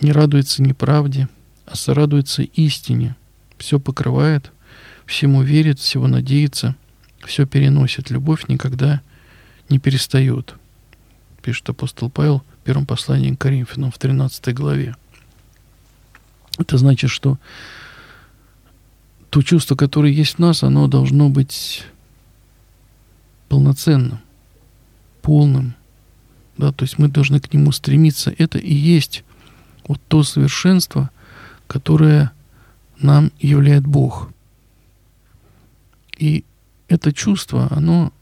[0.00, 1.28] не радуется неправде,
[1.66, 3.16] а сорадуется истине.
[3.58, 4.52] Все покрывает,
[5.06, 6.76] всему верит, всего надеется,
[7.26, 8.10] все переносит.
[8.10, 9.00] Любовь никогда
[9.68, 10.54] не перестает,
[11.42, 14.96] пишет апостол Павел в первом послании к Коринфянам в 13 главе.
[16.58, 17.38] Это значит, что
[19.30, 21.84] то чувство, которое есть в нас, оно должно быть
[23.48, 24.18] полноценным,
[25.22, 25.74] полным.
[26.58, 28.34] Да, то есть мы должны к нему стремиться.
[28.36, 29.24] Это и есть
[29.86, 31.10] вот то совершенство,
[31.66, 32.32] которое
[32.98, 34.30] нам являет Бог.
[36.18, 36.44] И
[36.90, 38.12] это чувство, оно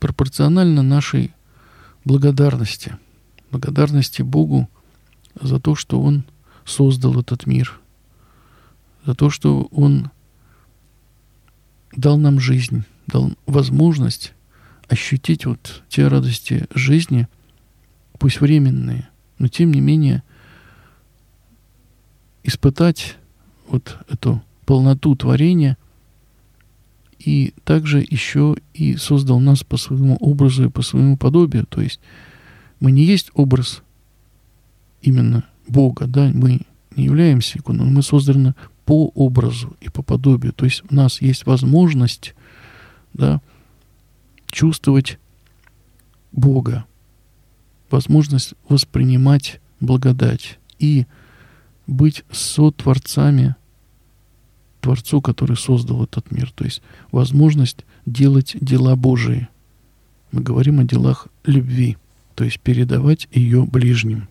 [0.00, 1.32] пропорционально нашей
[2.04, 2.98] благодарности.
[3.52, 4.68] Благодарности Богу
[5.40, 6.24] за то, что Он
[6.64, 7.80] создал этот мир,
[9.06, 10.10] за то, что Он
[11.96, 14.34] дал нам жизнь, дал возможность
[14.88, 17.28] ощутить вот те радости жизни,
[18.18, 20.24] пусть временные, но тем не менее
[22.42, 23.16] испытать
[23.68, 25.76] вот эту полноту творения
[27.24, 31.66] и также еще и создал нас по своему образу и по своему подобию.
[31.66, 32.00] То есть
[32.80, 33.82] мы не есть образ
[35.02, 36.62] именно Бога, да, мы
[36.96, 38.54] не являемся иконой, мы созданы
[38.84, 40.52] по образу и по подобию.
[40.52, 42.34] То есть у нас есть возможность
[43.14, 43.40] да,
[44.46, 45.18] чувствовать
[46.32, 46.86] Бога,
[47.90, 51.06] возможность воспринимать благодать и
[51.86, 53.54] быть сотворцами
[54.82, 56.50] Творцу, который создал этот мир.
[56.54, 59.48] То есть возможность делать дела Божии.
[60.32, 61.96] Мы говорим о делах любви,
[62.34, 64.28] то есть передавать ее ближним.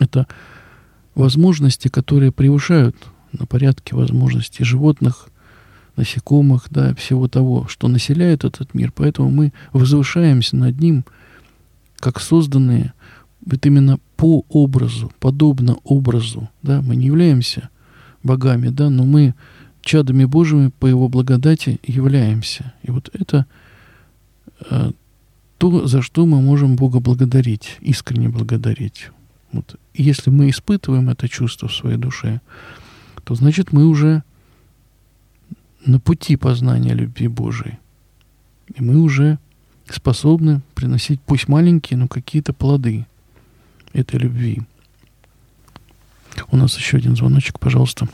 [0.00, 0.26] Это
[1.14, 2.96] возможности, которые превышают
[3.32, 5.28] на порядке возможностей животных,
[5.96, 8.92] насекомых, да, всего того, что населяет этот мир.
[8.92, 11.04] Поэтому мы возвышаемся над ним,
[11.98, 12.92] как созданные
[13.46, 16.48] вот именно по образу, подобно образу.
[16.62, 17.68] Да, мы не являемся
[18.24, 19.34] богами, да, но мы
[19.82, 22.72] чадами Божьими по Его благодати являемся.
[22.82, 23.46] И вот это
[24.70, 24.90] э,
[25.58, 29.10] то, за что мы можем Бога благодарить, искренне благодарить.
[29.52, 29.76] Вот.
[29.94, 32.40] Если мы испытываем это чувство в своей душе,
[33.22, 34.22] то значит мы уже
[35.86, 37.78] на пути познания любви Божией.
[38.74, 39.38] И мы уже
[39.88, 43.06] способны приносить, пусть маленькие, но какие-то плоды
[43.92, 44.62] этой любви.
[46.50, 48.06] У нас еще один звоночек, пожалуйста.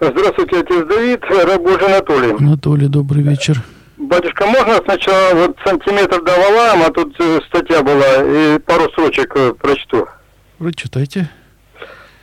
[0.00, 2.32] Здравствуйте, отец Давид, раб Божий Анатолий.
[2.32, 3.62] Анатолий, добрый вечер.
[3.98, 9.30] Батюшка, можно сначала вот сантиметр до валам, а тут э, статья была, и пару строчек
[9.36, 10.08] э, прочту.
[10.58, 11.28] Прочитайте.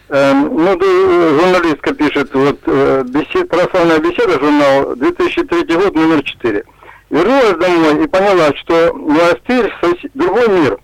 [0.09, 6.63] Эм, ну, журналистка пишет, вот, э, бесед, православная беседа, журнал, 2003 год, номер 4.
[7.11, 9.71] Вернулась домой и поняла, что монастырь–
[10.15, 10.79] другой мир.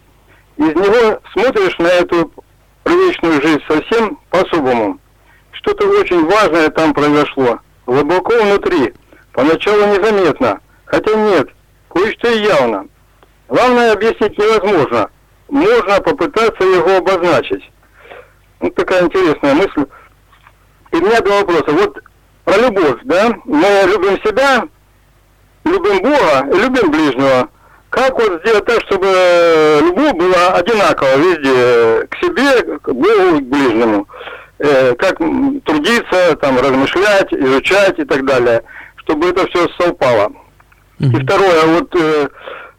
[0.57, 2.31] Из него смотришь на эту
[2.83, 4.99] привычную жизнь совсем по-особому.
[5.51, 7.59] Что-то очень важное там произошло.
[7.85, 8.93] Глубоко внутри.
[9.31, 10.59] Поначалу незаметно.
[10.85, 11.49] Хотя нет,
[11.89, 12.87] кое-что и явно.
[13.47, 15.09] Главное объяснить невозможно.
[15.49, 17.71] Можно попытаться его обозначить.
[18.59, 19.85] Вот такая интересная мысль.
[20.91, 21.71] И у меня два вопроса.
[21.71, 21.97] Вот
[22.43, 23.31] про любовь, да?
[23.45, 24.63] Мы любим себя,
[25.65, 27.49] любим Бога любим ближнего.
[27.93, 29.05] Как вот сделать так, чтобы
[29.83, 34.07] любовь была одинакова везде, к себе, к Богу, к ближнему?
[34.57, 38.63] Э, как трудиться, там, размышлять, изучать и так далее,
[38.95, 40.31] чтобы это все совпало.
[40.99, 41.19] Mm-hmm.
[41.19, 42.29] И второе, вот э,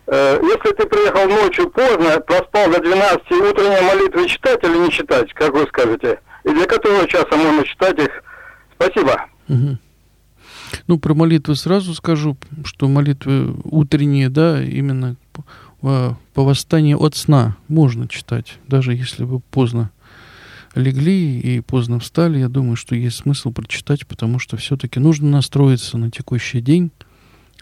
[0.08, 5.32] э, если ты приехал ночью поздно, проспал до 12, утренние молитвы читать или не читать,
[5.34, 6.18] как вы скажете?
[6.42, 8.10] И для которого часа можно читать их?
[8.80, 9.26] Спасибо.
[9.48, 9.76] Mm-hmm.
[10.86, 15.16] Ну, про молитвы сразу скажу, что молитвы утренние, да, именно
[15.82, 19.90] по, восстанию от сна можно читать, даже если вы поздно
[20.74, 25.98] легли и поздно встали, я думаю, что есть смысл прочитать, потому что все-таки нужно настроиться
[25.98, 26.90] на текущий день,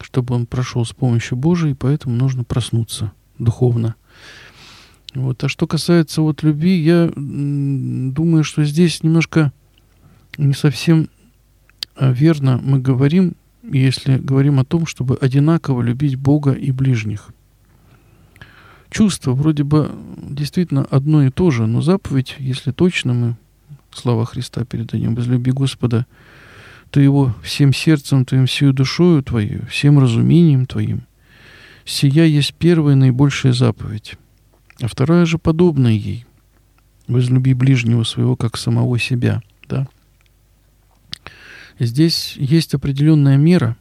[0.00, 3.96] чтобы он прошел с помощью Божией, поэтому нужно проснуться духовно.
[5.14, 5.44] Вот.
[5.44, 9.52] А что касается вот любви, я думаю, что здесь немножко
[10.38, 11.08] не совсем
[11.98, 17.30] верно мы говорим, если говорим о том, чтобы одинаково любить Бога и ближних–
[18.92, 23.36] чувство вроде бы действительно одно и то же, но заповедь, если точно мы
[23.90, 26.06] слова Христа передаем, возлюби Господа,
[26.90, 31.02] то его всем сердцем твоим, всей душою твоей, всем разумением твоим.
[31.84, 34.16] Сия есть первая наибольшая заповедь,
[34.80, 36.26] а вторая же подобная ей.
[37.08, 39.42] Возлюби ближнего своего, как самого себя?
[41.84, 43.76] Здесь есть определенная мера.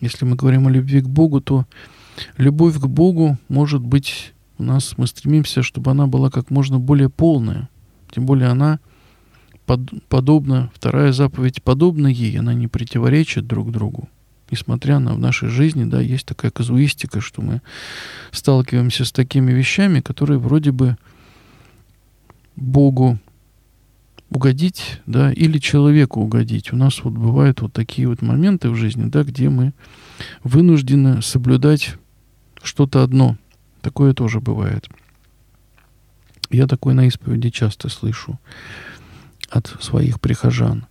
[0.00, 1.66] Если мы говорим о любви к Богу, то
[2.36, 7.08] любовь к Богу может быть у нас, мы стремимся, чтобы она была как можно более
[7.08, 7.68] полная.
[8.10, 8.80] Тем более она
[9.66, 14.08] под, подобна, вторая заповедь подобна ей, она не противоречит друг другу.
[14.50, 17.62] Несмотря на в нашей жизни, да, есть такая казуистика, что мы
[18.32, 20.96] сталкиваемся с такими вещами, которые вроде бы
[22.56, 23.20] Богу
[24.32, 26.72] угодить, да, или человеку угодить.
[26.72, 29.74] У нас вот бывают вот такие вот моменты в жизни, да, где мы
[30.42, 31.96] вынуждены соблюдать
[32.62, 33.36] что-то одно.
[33.82, 34.88] Такое тоже бывает.
[36.50, 38.40] Я такое на исповеди часто слышу
[39.50, 40.86] от своих прихожан.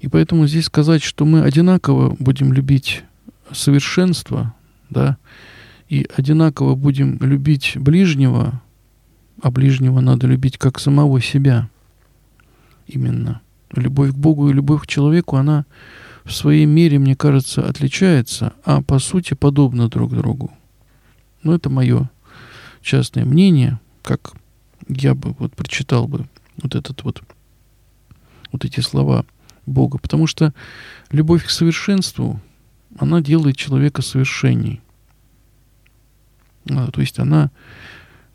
[0.00, 3.04] И поэтому здесь сказать, что мы одинаково будем любить
[3.52, 4.52] совершенство,
[4.90, 5.16] да,
[5.88, 8.60] и одинаково будем любить ближнего,
[9.40, 11.68] а ближнего надо любить как самого себя–
[12.86, 13.40] именно.
[13.74, 15.64] Любовь к Богу и любовь к человеку, она
[16.24, 20.50] в своей мере, мне кажется, отличается, а по сути подобна друг другу.
[21.42, 22.10] Но это мое
[22.80, 24.32] частное мнение, как
[24.88, 26.26] я бы вот прочитал бы
[26.62, 27.22] вот этот вот,
[28.52, 29.24] вот эти слова
[29.66, 29.98] Бога.
[29.98, 30.54] Потому что
[31.10, 32.40] любовь к совершенству,
[32.98, 34.80] она делает человека совершенней.
[36.70, 37.50] А, то есть она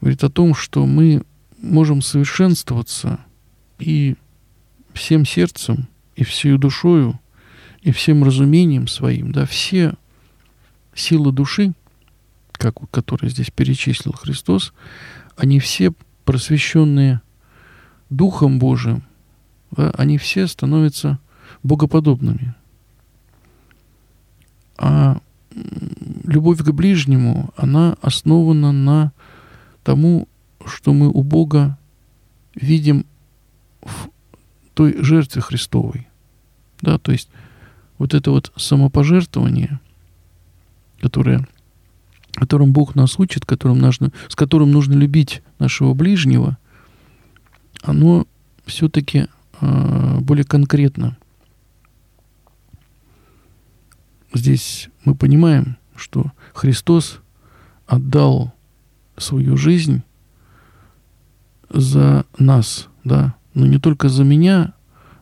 [0.01, 1.23] говорит о том, что мы
[1.62, 3.19] можем совершенствоваться
[3.79, 4.15] и
[4.93, 7.19] всем сердцем и всей душою
[7.82, 9.93] и всем разумением своим, да, все
[10.93, 11.73] силы души,
[12.52, 14.73] как, которые здесь перечислил Христос,
[15.38, 15.93] они все
[16.25, 17.21] просвещенные
[18.10, 19.04] Духом Божиим,
[19.71, 21.19] да, они все становятся
[21.63, 22.56] богоподобными.
[24.78, 25.21] А
[26.25, 29.12] любовь к ближнему, она основана на
[29.84, 30.28] тому,
[30.65, 31.78] что мы у Бога
[32.56, 33.06] видим
[34.79, 36.07] той жертве Христовой.
[36.81, 37.27] Да, то есть
[37.97, 39.81] вот это вот самопожертвование,
[41.01, 41.45] которое,
[42.31, 46.57] которым Бог нас учит, которым нужно, с которым нужно любить нашего ближнего,
[47.81, 48.25] оно
[48.65, 49.27] все-таки
[49.59, 51.17] э, более конкретно.
[54.33, 57.19] Здесь мы понимаем, что Христос
[57.85, 58.53] отдал
[59.17, 60.03] свою жизнь
[61.69, 64.74] за нас, да, но не только за меня,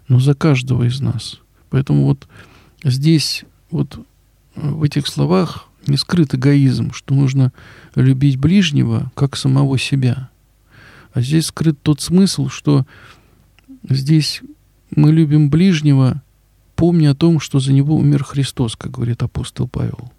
[0.07, 1.39] но за каждого из нас.
[1.71, 2.27] Поэтому вот
[2.83, 3.99] здесь, вот
[4.55, 7.51] в этих словах не скрыт эгоизм, что нужно
[7.95, 10.29] любить ближнего, как самого себя.
[11.13, 12.85] А здесь скрыт тот смысл, что
[13.89, 14.41] здесь
[14.95, 16.21] мы любим ближнего,
[16.75, 20.11] помня о том, что за него умер Христос, как говорит апостол Павел.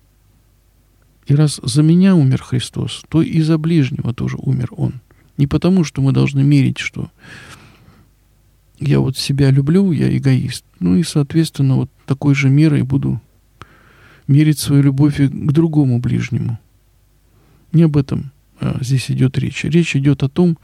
[1.28, 4.94] И раз за меня умер Христос, то и за ближнего тоже умер Он.
[5.36, 7.10] Не потому, что мы должны мерить, что
[8.80, 10.64] я вот себя люблю, я эгоист.
[10.80, 13.20] Ну и, соответственно, вот такой же мерой буду
[14.26, 16.58] мерить свою любовь к другому ближнему.
[17.72, 19.64] Не об этом а, здесь идет речь.
[19.64, 20.58] Речь идет о том,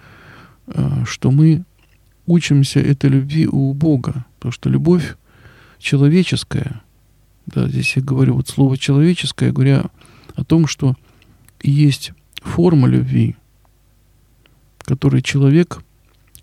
[0.67, 1.65] а, что мы
[2.27, 4.25] учимся этой любви у Бога.
[4.39, 5.17] Потому что любовь
[5.79, 6.83] человеческая,
[7.47, 9.87] да, здесь я говорю вот слово человеческое, говоря
[10.35, 10.95] о том, что
[11.63, 13.37] есть форма любви,
[14.79, 15.83] которой человек,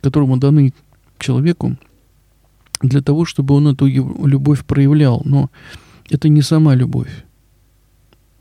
[0.01, 0.73] которому даны
[1.21, 1.77] человеку
[2.81, 5.21] для того, чтобы он эту любовь проявлял.
[5.25, 5.49] Но
[6.10, 7.25] это не сама любовь.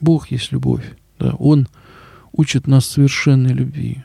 [0.01, 0.85] Бог есть любовь.
[1.19, 1.35] Да?
[1.39, 1.69] Он
[2.33, 4.03] учит нас совершенной любви.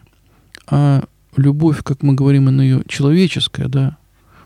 [0.67, 1.05] А
[1.37, 3.97] любовь, как мы говорим, она ее человеческая, да,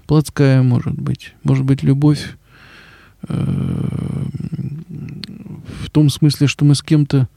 [0.06, 1.34] плотская может быть.
[1.44, 2.38] Может быть, любовь
[3.28, 4.26] э,
[5.84, 7.28] в том смысле, что мы с кем-то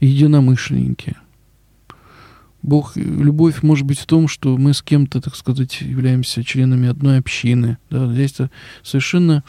[0.00, 1.16] единомышленники–
[2.62, 7.18] Бог, любовь может быть в том, что мы с кем-то, так сказать, являемся членами одной
[7.18, 7.78] общины.
[7.88, 8.12] Да?
[8.12, 8.50] Здесь это
[8.82, 9.42] совершенно,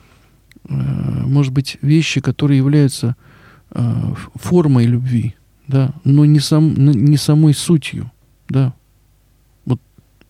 [0.64, 3.18] э, может быть, вещи, которые являются
[3.72, 5.36] э, формой любви,
[5.68, 5.94] да?
[6.06, 8.12] но не, сам, не самой сутью.
[8.48, 8.74] Да?
[9.66, 9.82] Вот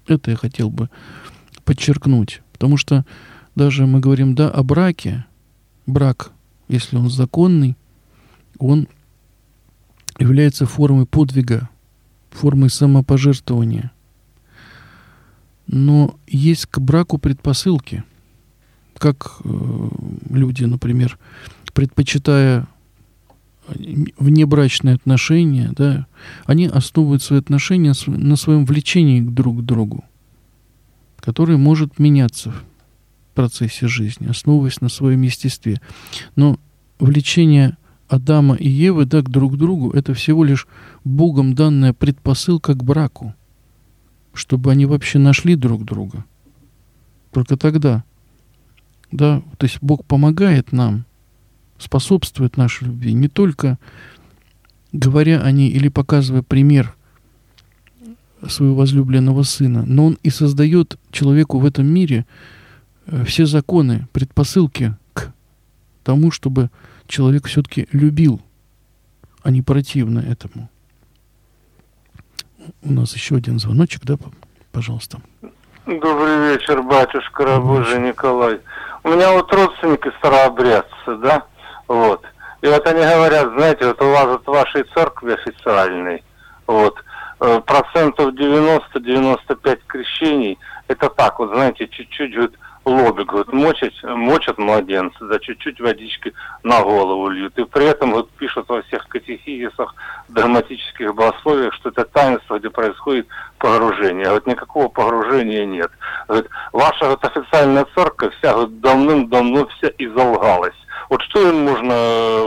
[0.07, 0.89] это я хотел бы
[1.63, 2.41] подчеркнуть.
[2.53, 3.05] Потому что
[3.55, 5.25] даже мы говорим, да, о браке.
[5.85, 6.31] Брак,
[6.67, 7.75] если он законный,
[8.57, 8.87] он
[10.19, 11.69] является формой подвига
[12.31, 13.91] формой самопожертвования.
[15.67, 18.03] Но есть к браку предпосылки.
[18.97, 19.89] Как э,
[20.29, 21.17] люди, например,
[21.73, 22.67] предпочитая
[23.67, 26.07] внебрачные отношения, да,
[26.45, 30.03] они основывают свои отношения на своем влечении друг к другу,
[31.17, 35.79] которое может меняться в процессе жизни, основываясь на своем естестве.
[36.35, 36.57] Но
[36.99, 37.77] влечение
[38.11, 40.67] Адама и Евы да, к друг другу, это всего лишь
[41.05, 43.33] Богом данная предпосылка к браку,
[44.33, 46.25] чтобы они вообще нашли друг друга.
[47.31, 48.03] Только тогда.
[49.13, 51.05] Да, то есть Бог помогает нам,
[51.77, 53.79] способствует нашей любви, не только
[54.91, 56.93] говоря о ней или показывая пример
[58.45, 62.25] своего возлюбленного сына, но он и создает человеку в этом мире
[63.05, 65.33] э, все законы, предпосылки к
[66.03, 66.69] тому, чтобы
[67.11, 68.41] человек все-таки любил,
[69.43, 70.69] а не противно этому.
[72.81, 74.15] У нас еще один звоночек, да,
[74.71, 75.19] пожалуйста.
[75.85, 78.59] Добрый вечер, батюшка Рабожий Николай.
[79.03, 81.43] У меня вот родственники старообрядцы, да,
[81.87, 82.23] вот.
[82.61, 86.23] И вот они говорят, знаете, вот у вас вот в вашей церкви официальной,
[86.67, 86.95] вот,
[87.39, 92.53] э, процентов 90-95 крещений, это так вот, знаете, чуть-чуть вот
[92.85, 97.57] лобик вот мочат, мочат младенца, да, чуть-чуть водички на голову льют.
[97.57, 99.93] И при этом вот пишут во всех катехизисах,
[100.29, 103.27] догматических богословиях, что это таинство, где происходит
[103.57, 104.31] погружение.
[104.31, 105.91] Вот никакого погружения нет.
[106.27, 110.75] Вот ваша вот официальная церковь вся вот давным-давно вся изолгалась.
[111.09, 111.93] Вот что им можно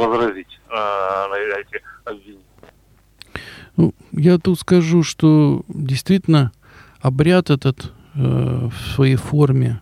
[0.01, 2.41] возразить э, на эти обвинения?
[3.77, 6.53] Ну, я тут скажу, что действительно
[7.01, 9.81] обряд этот э, в своей форме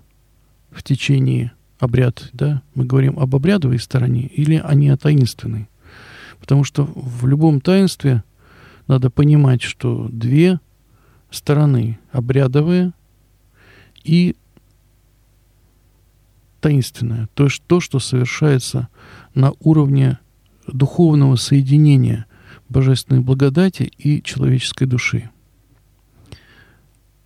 [0.72, 5.68] в течение обряд, да, мы говорим об обрядовой стороне или о не о таинственной.
[6.40, 8.24] Потому что в любом таинстве
[8.86, 10.60] надо понимать, что две
[11.30, 12.92] стороны, обрядовая
[14.04, 14.36] и
[16.60, 18.88] таинственная, то есть то, что совершается
[19.34, 20.18] на уровне
[20.66, 22.26] духовного соединения
[22.68, 25.30] божественной благодати и человеческой души.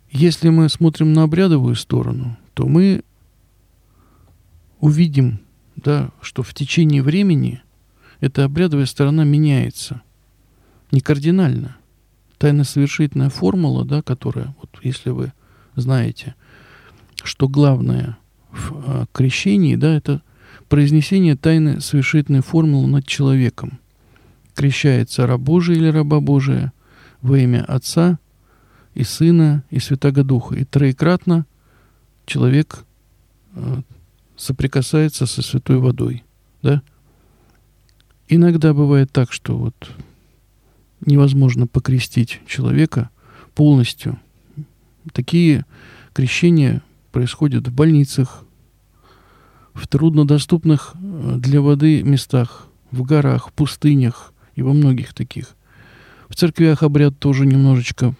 [0.09, 3.03] Если мы смотрим на обрядовую сторону, то мы
[4.79, 5.39] увидим,
[5.75, 7.61] да, что в течение времени
[8.19, 10.01] эта обрядовая сторона меняется.
[10.91, 11.77] Не кардинально.
[12.37, 15.33] Тайно-совершительная формула, да, которая, вот если вы
[15.75, 16.35] знаете,
[17.23, 18.17] что главное
[18.51, 20.21] в а, крещении, да, это
[20.69, 23.79] произнесение тайны совершительной формулы над человеком.
[24.55, 26.73] Крещается раб Божий или раба Божия
[27.21, 28.19] во имя Отца
[28.93, 30.55] и Сына и Святого Духа.
[30.55, 31.45] И троекратно
[32.25, 32.85] человек
[33.55, 33.81] а,
[34.37, 36.23] соприкасается со святой водой,
[36.61, 36.81] да?
[38.29, 39.89] Иногда бывает так, что вот
[41.05, 43.09] невозможно покрестить человека
[43.55, 44.19] полностью.
[45.13, 45.65] Такие
[46.13, 46.81] крещения
[47.11, 48.43] происходят в больницах,
[49.73, 55.55] в труднодоступных э, для воды местах, в горах, в пустынях и во многих таких.
[56.27, 58.15] В церквях обряд тоже немножечко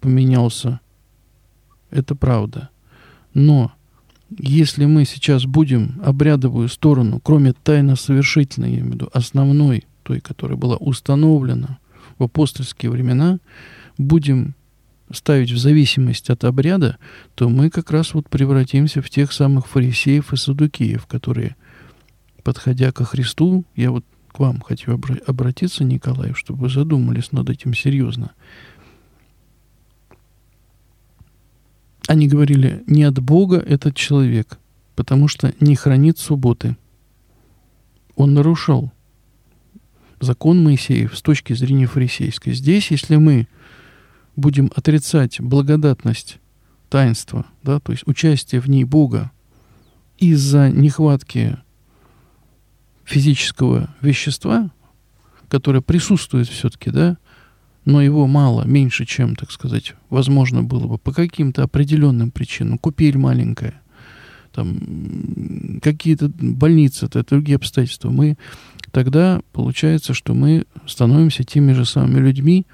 [0.00, 0.80] поменялся.
[1.90, 2.70] Это правда.
[3.34, 3.72] Но
[4.38, 10.56] если мы сейчас будем обрядовую сторону, кроме тайно-совершительной, я имею в виду основной, той, которая
[10.56, 11.78] была установлена
[12.18, 13.38] в апостольские времена,
[13.98, 14.54] будем
[15.12, 16.98] ставить в зависимость от обряда,
[17.34, 21.56] то мы как раз вот превратимся в тех самых фарисеев и садукеев, которые,
[22.42, 27.74] подходя ко Христу, я вот к вам хочу обратиться, Николай, чтобы вы задумались над этим
[27.74, 28.30] серьезно–
[32.08, 34.58] Они говорили, не от Бога этот человек,
[34.96, 36.76] потому что не хранит субботы.
[38.16, 38.92] Он нарушал
[40.20, 42.54] закон Моисеев с точки зрения фарисейской.
[42.54, 43.48] Здесь, если мы
[44.36, 46.38] будем отрицать благодатность
[46.88, 49.30] таинства, да, то есть участие в ней Бога
[50.18, 51.58] из-за нехватки
[53.04, 54.70] физического вещества,
[55.48, 57.18] которое присутствует все-таки, да,
[57.84, 62.78] но его мало, меньше, чем, так сказать, возможно было бы по каким-то определенным причинам.
[62.78, 63.80] Купель маленькая,
[64.52, 68.10] там какие-то больницы, это другие обстоятельства.
[68.10, 68.36] Мы
[68.92, 72.66] тогда получается, что мы становимся теми же самыми людьми,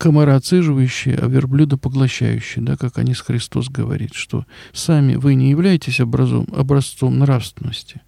[0.00, 5.50] комара отсиживающие, а верблюда поглощающие, да, как они с Христос говорит, что сами вы не
[5.50, 8.00] являетесь образом, образцом нравственности,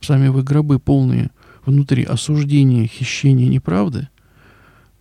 [0.00, 1.30] сами вы гробы полные
[1.66, 4.08] внутри осуждения, хищения, неправды,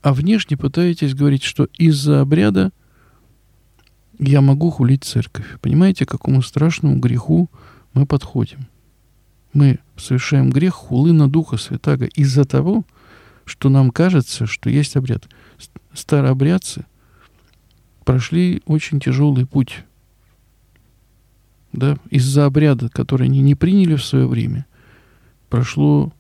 [0.02, 2.72] а внешне пытаетесь говорить, что из-за обряда
[4.20, 5.60] я могу хулить церковь.
[5.62, 7.50] Понимаете, к какому страшному греху
[7.94, 8.68] мы подходим?
[9.54, 12.84] Мы совершаем грех хулы на Духа Святаго из-за того,
[13.46, 15.30] что нам кажется, что есть обряд.
[15.94, 16.86] Старообрядцы
[18.04, 19.84] прошли очень тяжелый путь.
[21.72, 24.66] Да, из-за обряда, который они не приняли в свое время,
[25.50, 26.14] прошло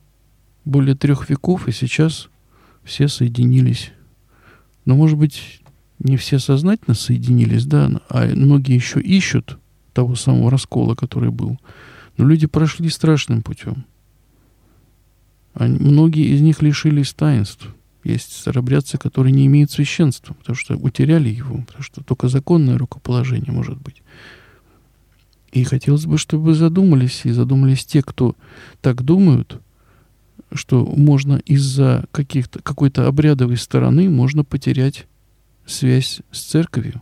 [0.65, 2.29] более трех веков, и сейчас
[2.83, 3.91] все соединились.
[4.85, 5.61] Но, может быть,
[5.99, 9.57] не все сознательно соединились, да, а многие еще ищут
[9.93, 11.59] того самого раскола, который был.
[12.17, 13.85] Но люди прошли страшным путем.
[15.53, 17.67] Они, многие из них лишились таинств.
[18.03, 23.51] Есть старобрядцы, которые не имеют священства, потому что утеряли его, потому что только законное рукоположение
[23.51, 24.03] может быть.
[25.51, 28.35] И хотелось бы, чтобы вы задумались, и задумались те, кто
[28.81, 29.61] так думают,
[30.53, 35.07] что можно из-за каких-то, какой-то обрядовой стороны можно потерять
[35.65, 37.01] связь с церковью,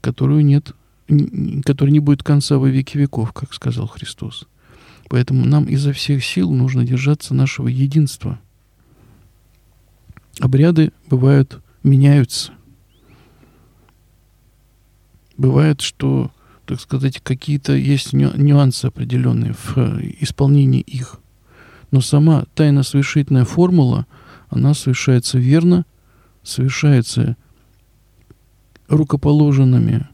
[0.00, 0.72] которую нет,
[1.64, 4.46] которой не будет конца во веки веков, как сказал Христос.
[5.08, 8.40] Поэтому нам изо всех сил нужно держаться нашего единства.
[10.40, 12.52] Обряды бывают, меняются.
[15.36, 16.32] Бывает, что
[16.66, 21.20] так сказать, какие-то есть нюансы определенные в э, исполнении их.
[21.90, 24.06] Но сама тайно совершительная формула,
[24.48, 25.84] она совершается верно,
[26.42, 27.36] совершается
[28.88, 30.06] рукоположенными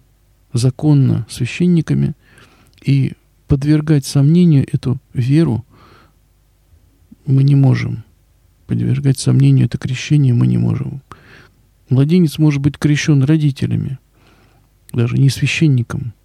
[0.53, 2.15] законно священниками,
[2.85, 3.13] и
[3.47, 5.65] подвергать сомнению эту веру
[7.27, 8.05] мы не можем.
[8.67, 11.03] Подвергать сомнению это крещение мы не можем.
[11.89, 13.99] Младенец может быть крещен родителями,
[14.93, 16.13] даже не священником–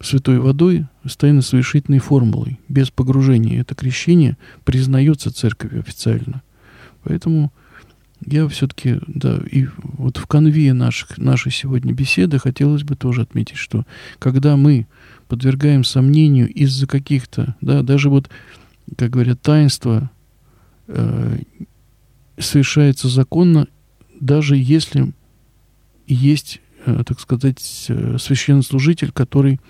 [0.00, 3.60] святой водой с тайно-совершительной формулой, без погружения.
[3.60, 6.42] Это крещение признается церковью официально.
[7.02, 7.52] Поэтому
[8.24, 13.56] я все-таки, да, и вот в конве наших, нашей сегодня беседы хотелось бы тоже отметить,
[13.56, 13.84] что
[14.18, 14.86] когда мы
[15.28, 18.28] подвергаем сомнению из-за каких-то, да, даже вот,
[18.96, 20.10] как говорят, таинство
[20.88, 21.38] э,
[22.38, 23.68] совершается законно,
[24.20, 25.12] даже если
[26.06, 29.60] есть, э, так сказать, э, священнослужитель, который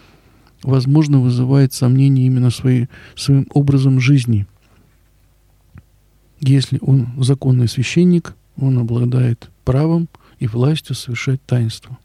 [0.62, 4.46] возможно, вызывает сомнения именно своей, своим образом жизни.
[6.40, 11.98] Если он законный священник, он обладает правом и властью совершать таинство,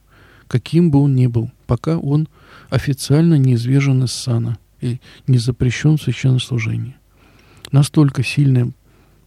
[0.48, 2.28] каким бы он ни был, пока он
[2.70, 6.96] официально не извержен из сана и не запрещен в священнослужении.
[7.72, 8.72] Настолько сильная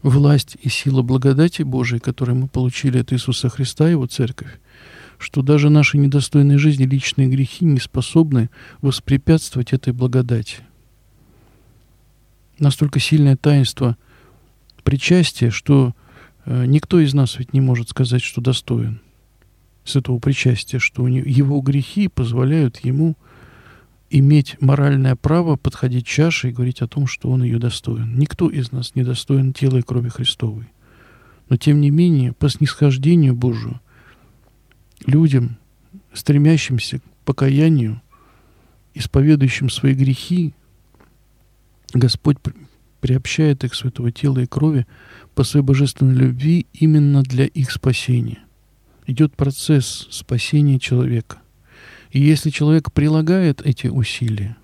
[0.02, 4.60] власть и сила благодати Божией, которую мы получили от Иисуса Христа и Его Церковь,
[5.18, 8.50] что даже наши недостойные жизни личные грехи не способны
[8.80, 10.58] воспрепятствовать этой благодати.
[12.58, 13.96] Настолько сильное таинство
[14.82, 15.94] причастия, что
[16.44, 19.00] э, никто из нас ведь не может сказать, что достоин
[19.84, 23.16] с этого причастия, что его грехи позволяют ему
[24.10, 28.18] иметь моральное право подходить к чаше и говорить о том, что он ее достоин.
[28.18, 30.66] Никто из нас не достоин тела и крови Христовой.
[31.48, 33.80] Но тем не менее, по снисхождению Божию,
[35.06, 35.56] людям,
[36.12, 38.02] стремящимся к покаянию,
[38.94, 40.54] исповедующим свои грехи,
[41.92, 42.38] Господь
[43.00, 44.86] приобщает их святого тела и крови
[45.34, 48.40] по своей божественной любви именно для их спасения.
[49.06, 51.38] Идет процесс спасения человека.
[52.10, 54.56] И если человек прилагает эти усилия,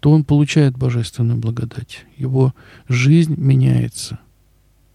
[0.00, 2.06] то он получает божественную благодать.
[2.16, 2.54] Его
[2.88, 4.20] жизнь меняется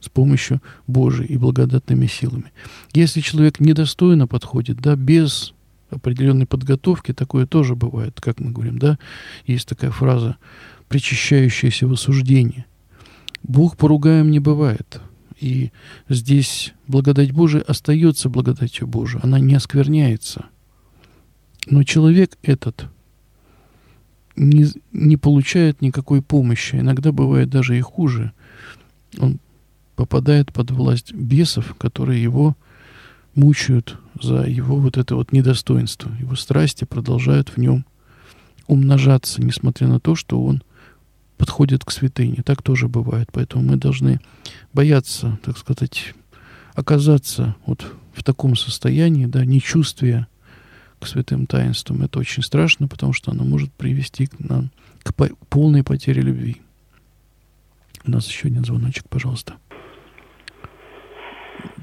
[0.01, 2.51] с помощью Божией и благодатными силами.
[2.93, 5.53] Если человек недостойно подходит, да, без
[5.89, 8.97] определенной подготовки, такое тоже бывает, как мы говорим, да,
[9.45, 10.37] есть такая фраза
[10.89, 12.65] «причащающееся в осуждении».
[13.43, 15.01] Бог поругаем не бывает.
[15.39, 15.71] И
[16.07, 20.45] здесь благодать Божия остается благодатью Божией, она не оскверняется.
[21.67, 22.85] Но человек этот
[24.35, 26.75] не, не получает никакой помощи.
[26.75, 28.33] Иногда бывает даже и хуже.
[29.17, 29.39] Он
[30.01, 32.57] попадает под власть бесов, которые его
[33.35, 36.11] мучают за его вот это вот недостоинство.
[36.19, 37.85] Его страсти продолжают в нем
[38.65, 40.63] умножаться, несмотря на то, что он
[41.37, 42.41] подходит к святыне.
[42.43, 43.29] Так тоже бывает.
[43.31, 44.19] Поэтому мы должны
[44.73, 46.15] бояться, так сказать,
[46.73, 50.27] оказаться вот в таком состоянии, да, нечувствия
[50.99, 52.01] к святым таинствам.
[52.01, 54.71] Это очень страшно, потому что оно может привести к нам
[55.03, 55.13] к
[55.49, 56.59] полной потере любви.
[58.03, 59.57] У нас еще один звоночек, пожалуйста.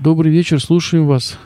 [0.00, 1.36] Добрый вечер, слушаем вас.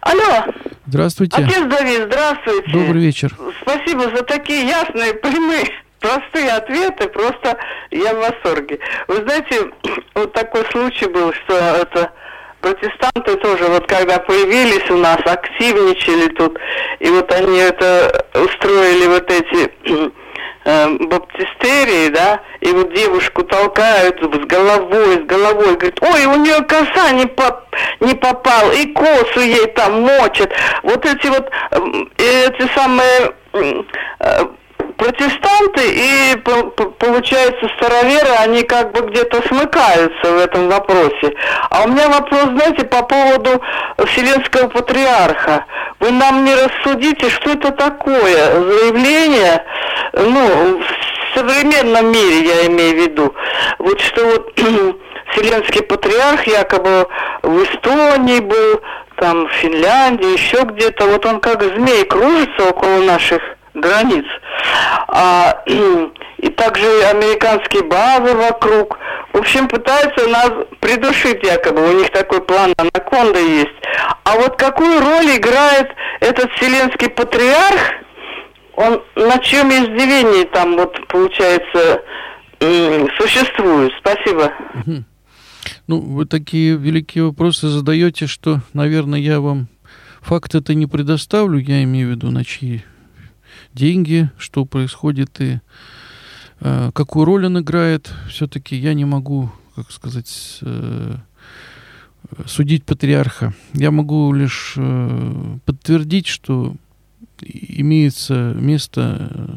[0.00, 0.46] Алло.
[0.86, 1.36] Здравствуйте.
[1.36, 2.70] Отец Давид, здравствуйте.
[2.72, 3.36] Добрый вечер.
[3.60, 5.66] Спасибо за такие ясные, прямые,
[6.00, 7.08] простые ответы.
[7.08, 7.58] Просто
[7.90, 8.78] я в восторге.
[9.08, 9.70] Вы знаете,
[10.14, 12.10] вот такой случай был, что это
[12.62, 16.58] протестанты тоже, вот когда появились у нас, активничали тут,
[17.00, 19.70] и вот они это устроили вот эти
[20.68, 26.60] э, баптистерии, да, и вот девушку толкают с головой, с головой, говорит, ой, у нее
[26.62, 27.64] коса не, поп
[28.00, 30.52] не попал, и косу ей там мочат.
[30.82, 31.78] Вот эти вот, э,
[32.18, 33.32] эти самые
[34.20, 34.44] э,
[34.98, 36.36] протестанты и,
[36.98, 41.34] получается, староверы, они как бы где-то смыкаются в этом вопросе.
[41.70, 43.62] А у меня вопрос, знаете, по поводу
[44.06, 45.64] Вселенского Патриарха.
[46.00, 49.64] Вы нам не рассудите, что это такое заявление,
[50.12, 53.34] ну, в современном мире я имею в виду,
[53.78, 54.52] вот что вот
[55.32, 57.06] Вселенский патриарх якобы
[57.42, 58.80] в Эстонии был,
[59.16, 61.06] там в Финляндии, еще где-то.
[61.06, 63.42] Вот он как змей кружится около наших
[63.80, 64.24] границ.
[65.08, 65.62] А,
[66.38, 68.98] и также американские базы вокруг.
[69.32, 70.50] В общем, пытаются нас
[70.80, 71.88] придушить якобы.
[71.88, 73.74] У них такой план анаконда есть.
[74.24, 75.88] А вот какую роль играет
[76.20, 77.80] этот вселенский патриарх,
[78.76, 82.02] он на чем издевении там вот получается
[82.60, 83.92] существует?
[83.98, 84.52] Спасибо.
[85.86, 89.68] Ну, вы такие великие вопросы задаете, что, наверное, я вам
[90.20, 92.84] факты-то не предоставлю, я имею в виду, на чьи
[93.74, 95.60] деньги, что происходит и
[96.60, 98.12] э, какую роль он играет.
[98.28, 101.16] Все-таки я не могу, как сказать, э,
[102.46, 103.54] судить патриарха.
[103.74, 106.76] Я могу лишь э, подтвердить, что
[107.40, 109.56] имеется место э,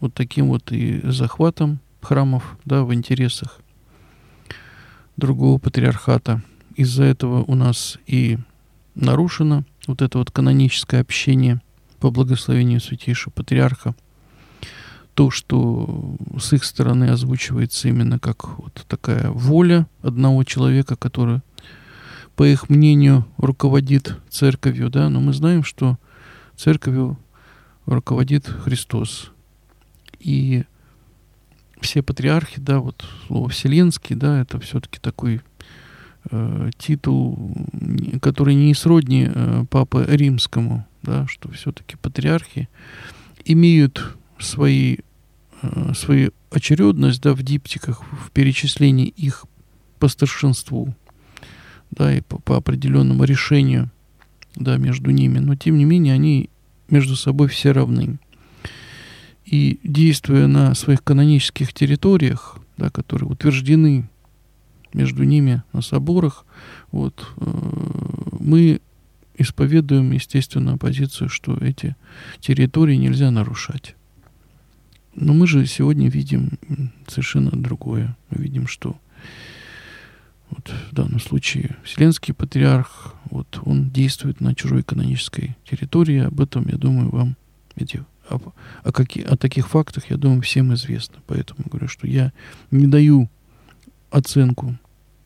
[0.00, 3.60] вот таким вот и захватом храмов, да, в интересах
[5.16, 6.42] другого патриархата.
[6.76, 8.38] Из-за этого у нас и
[8.94, 11.60] нарушено вот это вот каноническое общение
[12.00, 13.94] по благословению святейшего патриарха.
[15.14, 21.40] То, что с их стороны озвучивается именно как вот такая воля одного человека, который,
[22.36, 25.98] по их мнению, руководит церковью, да, но мы знаем, что
[26.56, 27.18] церковью
[27.84, 29.30] руководит Христос.
[30.20, 30.64] И
[31.80, 35.40] все патриархи, да, вот слово вселенский, да, это все-таки такой
[36.30, 37.54] э, титул,
[38.22, 42.68] который не сродни э, Папы Римскому, да, что все-таки патриархи
[43.44, 44.98] имеют свои,
[45.62, 49.46] э, свою очередность, да, в диптиках, в перечислении их
[49.98, 50.94] по старшинству,
[51.90, 53.90] да, и по, по определенному решению,
[54.56, 56.50] да, между ними, но тем не менее они
[56.88, 58.18] между собой все равны.
[59.44, 64.08] И действуя на своих канонических территориях, да, которые утверждены
[64.92, 66.44] между ними на соборах,
[66.90, 67.50] вот, э,
[68.38, 68.80] мы
[69.40, 71.96] исповедуем, естественно, позицию, что эти
[72.40, 73.94] территории нельзя нарушать.
[75.14, 76.58] Но мы же сегодня видим
[77.08, 78.16] совершенно другое.
[78.30, 78.96] Мы видим, что
[80.50, 86.20] вот в данном случае Вселенский Патриарх, вот он действует на чужой канонической территории.
[86.20, 87.36] Об этом, я думаю, вам
[87.76, 88.38] эти о,
[88.84, 91.16] о, какие, о таких фактах, я думаю, всем известно.
[91.26, 92.32] Поэтому говорю, что я
[92.70, 93.28] не даю
[94.10, 94.76] оценку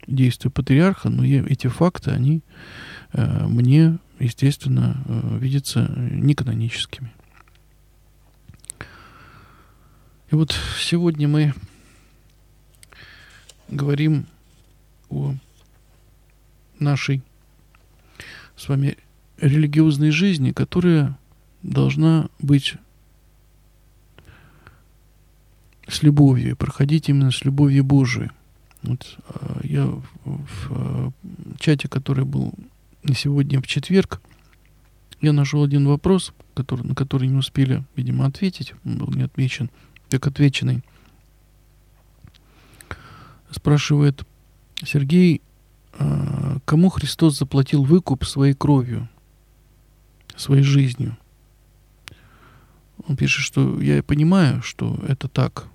[0.06, 2.42] действию патриарха, но я, эти факты, они
[3.14, 7.12] мне, естественно, э, видятся неканоническими.
[10.30, 11.54] И вот сегодня мы
[13.68, 14.26] говорим
[15.10, 15.34] о
[16.78, 17.22] нашей
[18.56, 18.96] с вами
[19.38, 21.16] религиозной жизни, которая
[21.62, 22.74] должна быть
[25.86, 28.30] с любовью, проходить именно с любовью Божией.
[28.82, 29.86] Вот, э, я
[30.24, 31.10] в, э,
[31.58, 32.52] чате, который был
[33.12, 34.22] сегодня в четверг,
[35.20, 38.74] я нашел один вопрос, который, на который не успели, видимо, ответить.
[38.84, 39.70] Он был не отмечен,
[40.08, 40.82] как отвеченный.
[43.50, 44.26] Спрашивает
[44.82, 45.42] Сергей,
[45.98, 49.08] э, кому Христос заплатил выкуп своей кровью,
[50.36, 51.16] своей жизнью?
[53.06, 55.66] Он пишет, что я понимаю, что это так,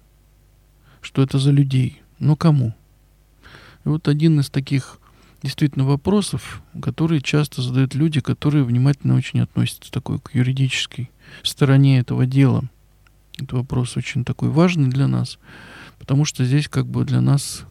[1.02, 2.76] что это за людей, но кому?
[3.86, 5.00] И вот один из таких
[5.42, 11.10] действительно вопросов, которые часто задают люди, которые внимательно очень относятся такой к юридической
[11.44, 12.64] стороне этого дела.
[13.38, 15.40] Это вопрос очень такой важный для нас,
[15.98, 17.66] потому что здесь как бы для нас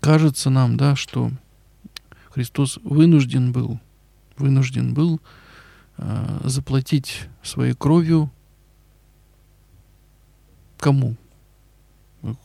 [0.00, 1.32] кажется нам, да, что
[2.30, 3.80] Христос вынужден был,
[4.38, 5.20] вынужден был
[5.98, 8.30] э, заплатить своей кровью
[10.78, 11.16] кому?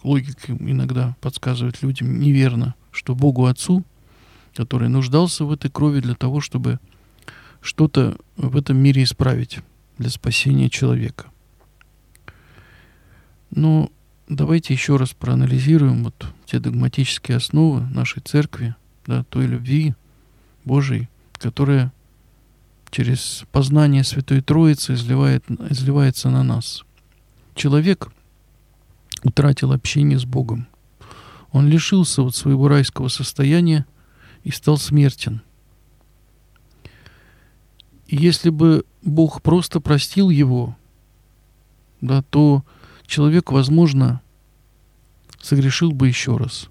[0.04, 3.84] логика иногда подсказывает людям неверно, что Богу Отцу,
[4.56, 6.80] который нуждался в этой крови для того, чтобы
[7.62, 9.60] что-то в этом мире исправить
[9.98, 11.26] для спасения человека.
[13.52, 13.90] Но
[14.28, 18.76] давайте еще раз проанализируем вот те догматические основы нашей церкви,
[19.06, 19.94] да, той любви
[20.64, 21.92] Божией, которая
[22.92, 26.84] через познание Святой Троицы изливает, изливается на нас.
[27.56, 28.10] Человек—
[29.26, 30.68] утратил общение с Богом.
[31.52, 33.86] Он лишился вот своего райского состояния
[34.46, 35.42] и стал смертен.
[38.08, 40.78] И если бы Бог просто простил его,
[42.00, 42.64] да, то
[43.08, 44.22] человек, возможно,
[45.42, 46.70] согрешил бы еще раз.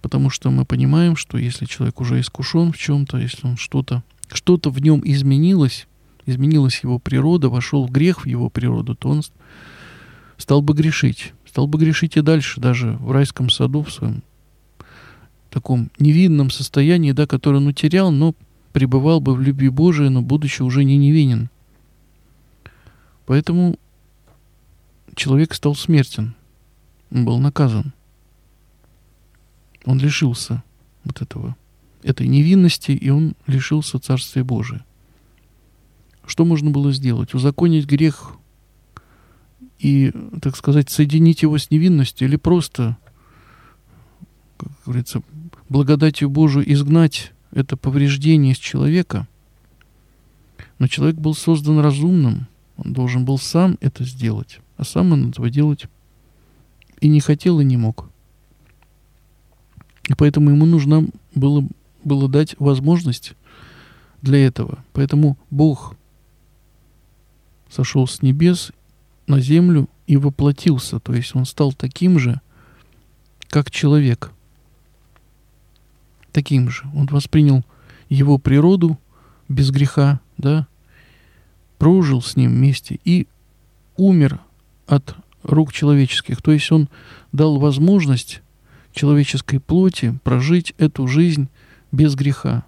[0.00, 4.70] Потому что мы понимаем, что если человек уже искушен в чем-то, если он что-то, что-то
[4.70, 5.88] в нем изменилось,
[6.24, 9.22] изменилась его природа, вошел в грех в его природу, то он
[10.36, 11.32] стал бы грешить.
[11.44, 14.22] Стал бы грешить и дальше, даже в райском саду, в своем
[15.56, 18.34] таком невинном состоянии, да, которое он утерял, но
[18.74, 21.48] пребывал бы в любви Божией, но будучи уже не невинен.
[23.24, 23.78] Поэтому
[25.14, 26.34] человек стал смертен.
[27.10, 27.94] Он был наказан.
[29.86, 30.62] Он лишился
[31.04, 31.56] вот этого,
[32.02, 34.84] этой невинности, и он лишился Царствия Божия.
[36.26, 37.32] Что можно было сделать?
[37.32, 38.34] Узаконить грех
[39.78, 42.98] и, так сказать, соединить его с невинностью или просто,
[44.58, 45.22] как говорится,
[45.68, 49.26] благодатью Божию изгнать это повреждение из человека.
[50.78, 52.46] Но человек был создан разумным,
[52.76, 55.86] он должен был сам это сделать, а сам он этого делать
[57.00, 58.10] и не хотел, и не мог.
[60.08, 61.66] И поэтому ему нужно было,
[62.04, 63.34] было дать возможность
[64.22, 64.84] для этого.
[64.92, 65.96] Поэтому Бог
[67.70, 68.72] сошел с небес
[69.26, 72.40] на землю и воплотился, то есть он стал таким же,
[73.48, 74.32] как человек.
[76.36, 76.82] Таким же.
[76.94, 77.64] Он воспринял
[78.10, 78.98] его природу
[79.48, 80.66] без греха, да,
[81.78, 83.26] прожил с ним вместе и
[83.96, 84.40] умер
[84.86, 86.42] от рук человеческих.
[86.42, 86.90] То есть он
[87.32, 88.42] дал возможность
[88.92, 91.48] человеческой плоти прожить эту жизнь
[91.90, 92.66] без греха.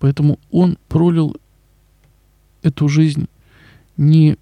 [0.00, 1.36] Поэтому он пролил
[2.62, 3.28] эту жизнь
[3.98, 4.38] не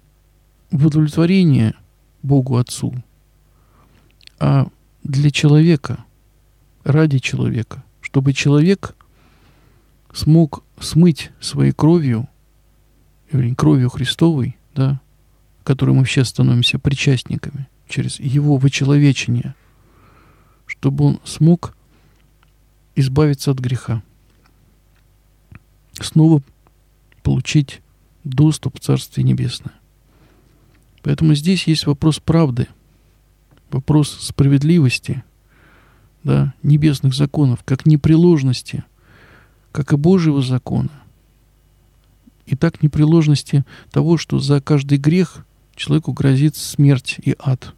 [0.71, 1.73] в удовлетворение
[2.23, 2.95] Богу Отцу,
[4.39, 4.69] а
[5.03, 6.05] для человека,
[6.83, 8.95] ради человека, чтобы человек
[10.13, 12.27] смог смыть своей кровью,
[13.57, 14.99] кровью Христовой, да,
[15.63, 19.55] которой мы все становимся причастниками, через его вычеловечение,
[20.65, 21.75] чтобы он смог
[22.95, 24.01] избавиться от греха,
[25.93, 26.41] снова
[27.23, 27.81] получить
[28.23, 29.75] доступ в Царствие Небесное.
[31.03, 32.67] Поэтому здесь есть вопрос правды,
[33.71, 35.23] вопрос справедливости,
[36.23, 38.83] да, небесных законов, как непреложности,
[39.71, 40.91] как и Божьего закона,
[42.45, 45.45] и так непреложности того, что за каждый грех
[45.75, 47.73] человеку грозит смерть и ад.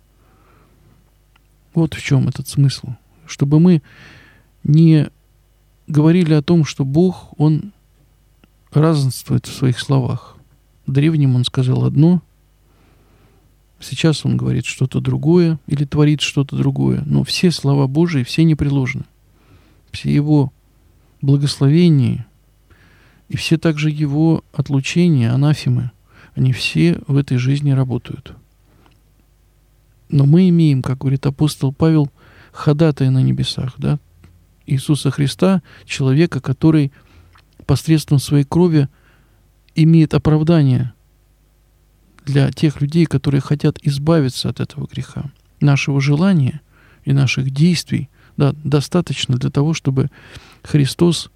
[1.73, 2.89] Вот в чем этот смысл.
[3.25, 3.81] Чтобы мы
[4.63, 5.09] не
[5.87, 7.71] говорили о том, что Бог, Он
[8.71, 10.37] разнствует в своих словах.
[10.87, 12.21] Древним он сказал одно,
[13.83, 17.03] сейчас он говорит что-то другое или творит что-то другое.
[17.05, 19.03] Но все слова Божии, все непреложны.
[19.91, 20.51] Все его
[21.21, 22.25] благословения
[23.29, 25.91] и все также его отлучения, анафимы,
[26.35, 28.33] они все в этой жизни работают.
[30.09, 32.11] Но мы имеем, как говорит апостол Павел,
[32.51, 33.99] ходатая на небесах, да,
[34.65, 36.91] Иисуса Христа, человека, который
[37.65, 38.87] посредством своей крови
[39.75, 40.93] имеет оправдание
[42.25, 45.25] для тех людей, которые хотят избавиться от этого греха.
[45.59, 46.61] Нашего желания
[47.05, 50.09] и наших действий да, достаточно для того, чтобы
[50.63, 51.29] Христос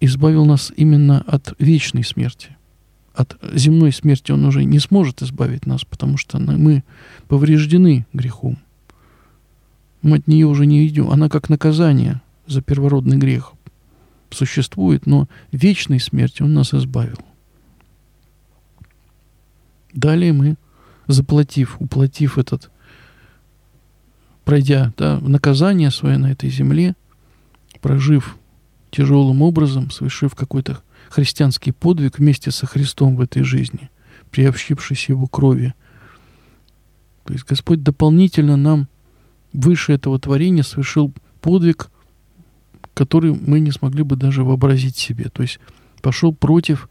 [0.00, 2.56] избавил нас именно от вечной смерти.
[3.14, 6.84] От земной смерти Он уже не сможет избавить нас, потому что мы
[7.28, 8.58] повреждены грехом.
[10.02, 11.10] Мы от нее уже не идем.
[11.10, 13.52] Она как наказание за первородный грех
[14.30, 17.18] существует, но вечной смерти Он нас избавил.
[19.96, 20.56] Далее мы,
[21.06, 22.70] заплатив, уплатив этот,
[24.44, 26.94] пройдя да, наказание свое на этой земле,
[27.80, 28.36] прожив
[28.90, 33.90] тяжелым образом, совершив какой-то христианский подвиг вместе со Христом в этой жизни,
[34.30, 35.72] приобщившись Его крови.
[37.24, 38.88] То есть Господь дополнительно нам
[39.54, 41.88] выше этого творения совершил подвиг,
[42.92, 45.30] который мы не смогли бы даже вообразить себе.
[45.30, 45.58] То есть
[46.02, 46.90] пошел против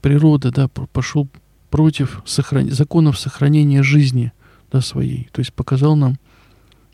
[0.00, 1.28] природы, да, пошел
[1.70, 2.70] против сохран...
[2.70, 4.32] законов сохранения жизни
[4.70, 5.28] да, своей.
[5.32, 6.18] То есть показал нам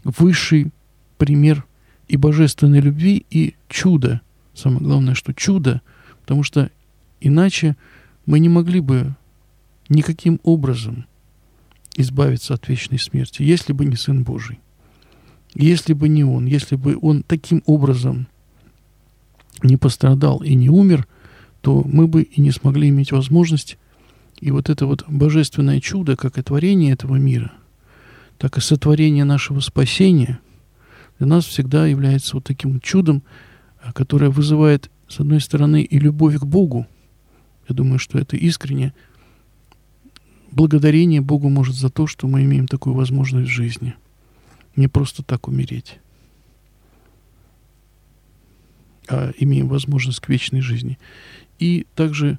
[0.04, 0.70] высший
[1.18, 1.64] пример
[2.08, 4.20] и божественной любви, и чудо.
[4.54, 5.80] Самое главное, что чудо,
[6.20, 6.70] потому что
[7.20, 7.76] иначе
[8.26, 9.16] мы не могли бы
[9.88, 11.06] никаким образом
[11.96, 14.60] избавиться от вечной смерти, если бы не Сын Божий.
[15.54, 18.26] Если бы не Он, если бы Он таким образом
[19.62, 21.06] не пострадал и не умер,
[21.60, 23.78] то мы бы и не смогли иметь возможность
[24.44, 27.54] и вот это вот божественное чудо, как и творение этого мира,
[28.36, 30.38] так и сотворение нашего спасения
[31.18, 33.22] для нас всегда является вот таким чудом,
[33.82, 36.86] а, которое вызывает, с одной стороны, и любовь к Богу.
[37.70, 38.92] Я думаю, что это искренне
[40.50, 43.94] благодарение Богу может за то, что мы имеем такую возможность в жизни.
[44.76, 46.00] Не просто так умереть
[49.08, 50.98] а имеем возможность к вечной жизни.
[51.58, 52.38] И также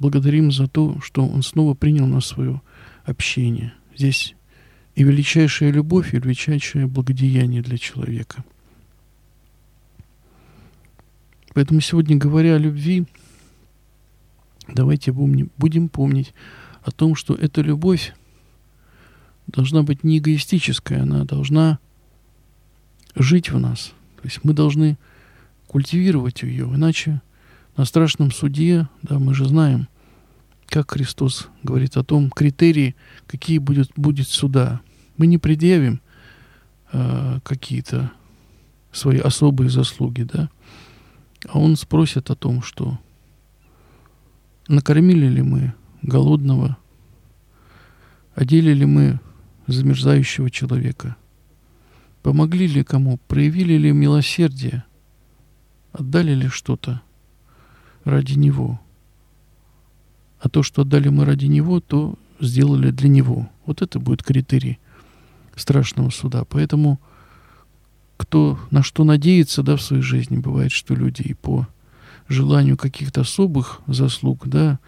[0.00, 2.60] благодарим за то, что Он снова принял нас в свое
[3.04, 3.74] общение.
[3.96, 4.34] Здесь
[4.96, 8.44] и величайшая любовь, и величайшее благодеяние для человека.
[11.54, 13.06] Поэтому сегодня, говоря о любви,
[14.68, 16.32] давайте будем помнить
[16.82, 18.14] о том, что эта любовь
[19.46, 21.78] должна быть не эгоистическая, она должна
[23.14, 23.92] жить в нас.
[24.16, 24.96] То есть мы должны
[25.66, 27.20] культивировать ее, иначе
[27.76, 29.88] на страшном суде, да, мы же знаем,
[30.66, 32.94] как Христос говорит о том, критерии,
[33.26, 34.80] какие будет, будет суда.
[35.16, 36.00] Мы не предъявим
[36.92, 38.12] э, какие-то
[38.92, 40.48] свои особые заслуги, да,
[41.48, 42.98] а Он спросит о том, что
[44.68, 46.76] накормили ли мы голодного,
[48.34, 49.20] одели ли мы
[49.66, 51.16] замерзающего человека,
[52.22, 54.84] помогли ли кому, проявили ли милосердие,
[55.92, 57.02] отдали ли что-то
[58.04, 58.80] ради него–
[60.40, 63.48] а то, что отдали мы ради него, то сделали для него.
[63.66, 64.78] Вот это будет критерий
[65.54, 66.44] страшного суда.
[66.44, 66.98] Поэтому
[68.16, 71.68] кто на что надеется, да, в своей жизни, бывает, что люди и по
[72.28, 74.78] желанию каких-то особых заслуг, да,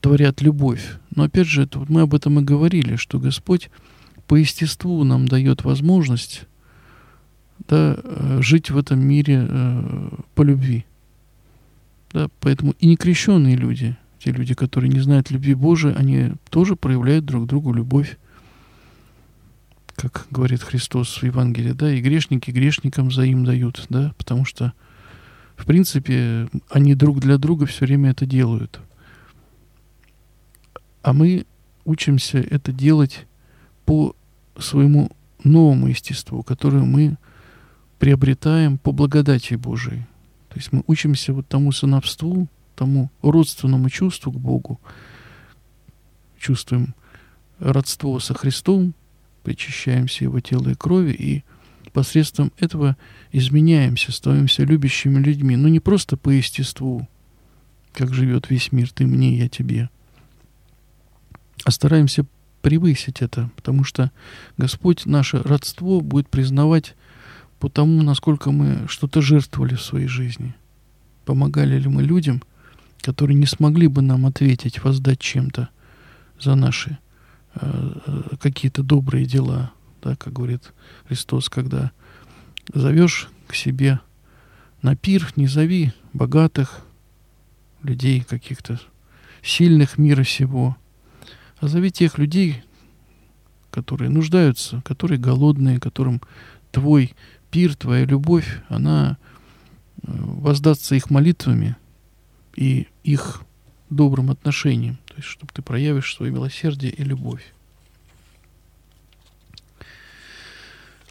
[0.00, 0.98] творят любовь.
[1.14, 3.70] Но опять же, это, мы об этом и говорили, что Господь
[4.26, 6.46] по естеству нам дает возможность
[7.68, 10.84] да, э, жить в этом мире э, по любви.
[12.12, 17.24] Да, поэтому и некрещенные люди– те люди, которые не знают любви Божией, они тоже проявляют
[17.24, 18.18] друг другу любовь.
[19.94, 24.72] Как говорит Христос в Евангелии, да, и грешники грешникам взаим дают, да, потому что,
[25.56, 28.80] в принципе, они друг для друга все время это делают.
[31.02, 31.46] А мы
[31.84, 33.26] учимся это делать
[33.84, 34.14] по
[34.58, 35.10] своему
[35.42, 37.16] новому естеству, которое мы
[37.98, 40.06] приобретаем по благодати Божией.
[40.48, 44.80] То есть мы учимся вот тому сыновству, тому родственному чувству к Богу,
[46.38, 46.94] чувствуем
[47.58, 48.94] родство со Христом,
[49.42, 51.44] причащаемся Его тела и крови, и
[51.92, 52.96] посредством этого
[53.32, 55.56] изменяемся, становимся любящими людьми.
[55.56, 57.08] Но не просто по естеству,
[57.92, 59.90] как живет весь мир, ты мне, я тебе,
[61.64, 62.24] а стараемся
[62.62, 64.10] превысить это, потому что
[64.56, 66.94] Господь наше родство будет признавать
[67.58, 70.54] по тому, насколько мы что-то жертвовали в своей жизни.
[71.24, 72.42] Помогали ли мы людям–
[73.02, 75.68] которые не смогли бы нам ответить, воздать чем-то
[76.40, 76.98] за наши
[77.54, 80.72] э, э, какие-то добрые дела, да, как говорит
[81.06, 81.92] Христос, когда
[82.72, 84.00] зовешь к себе
[84.82, 86.82] на пир, не зови богатых
[87.82, 88.80] людей каких-то
[89.42, 90.76] сильных мира сего,
[91.60, 92.62] а зови тех людей,
[93.70, 96.20] которые нуждаются, которые голодные, которым
[96.70, 97.14] твой
[97.50, 99.18] пир, твоя любовь, она
[100.02, 101.76] э, воздастся их молитвами–
[102.58, 103.42] и их
[103.88, 107.54] добрым отношением, то есть чтобы ты проявишь свое милосердие и любовь.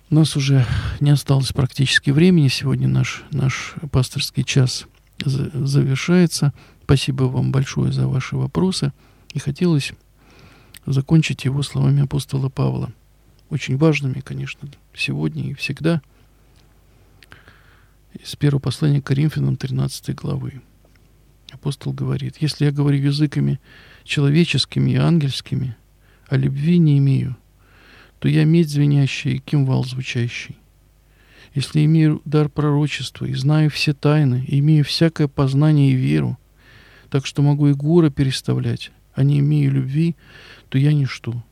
[0.10, 0.66] У нас уже
[1.00, 2.50] не осталось практически времени.
[2.50, 4.88] Сегодня наш, наш пасторский час
[5.24, 6.54] завершается.
[6.84, 8.92] Спасибо вам большое за ваши вопросы.
[9.34, 9.94] И хотелось
[10.86, 12.92] закончить его словами апостола Павла.
[13.50, 16.02] Очень важными, конечно, сегодня и всегда.
[18.14, 20.62] Из первого послания к Коринфянам 13 главы.
[21.52, 23.60] Апостол говорит, если я говорю языками
[24.04, 25.76] человеческими и ангельскими,
[26.28, 27.38] а любви не имею,
[28.20, 30.58] то я медь звенящая и кимвал звучащий.
[31.54, 36.38] Если имею дар пророчества и знаю все тайны, и имею всякое познание и веру,
[37.10, 40.16] так что могу и горы переставлять, а не имею любви,
[40.70, 41.44] то я ничто.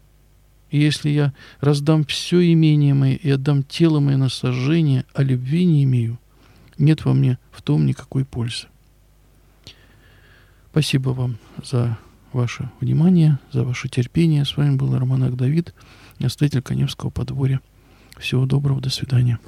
[0.69, 5.65] И если я раздам все имение мое и отдам тело мое на сожжение, а любви
[5.65, 6.19] не имею,
[6.77, 8.67] нет во мне в том никакой пользы.
[10.71, 11.97] Спасибо вам за
[12.33, 14.43] ваше внимание, за ваше терпение.
[14.43, 15.73] С вами был Романак Давид,
[16.19, 17.61] настоятель Коневского подворья.
[18.17, 19.39] Всего доброго, до свидания.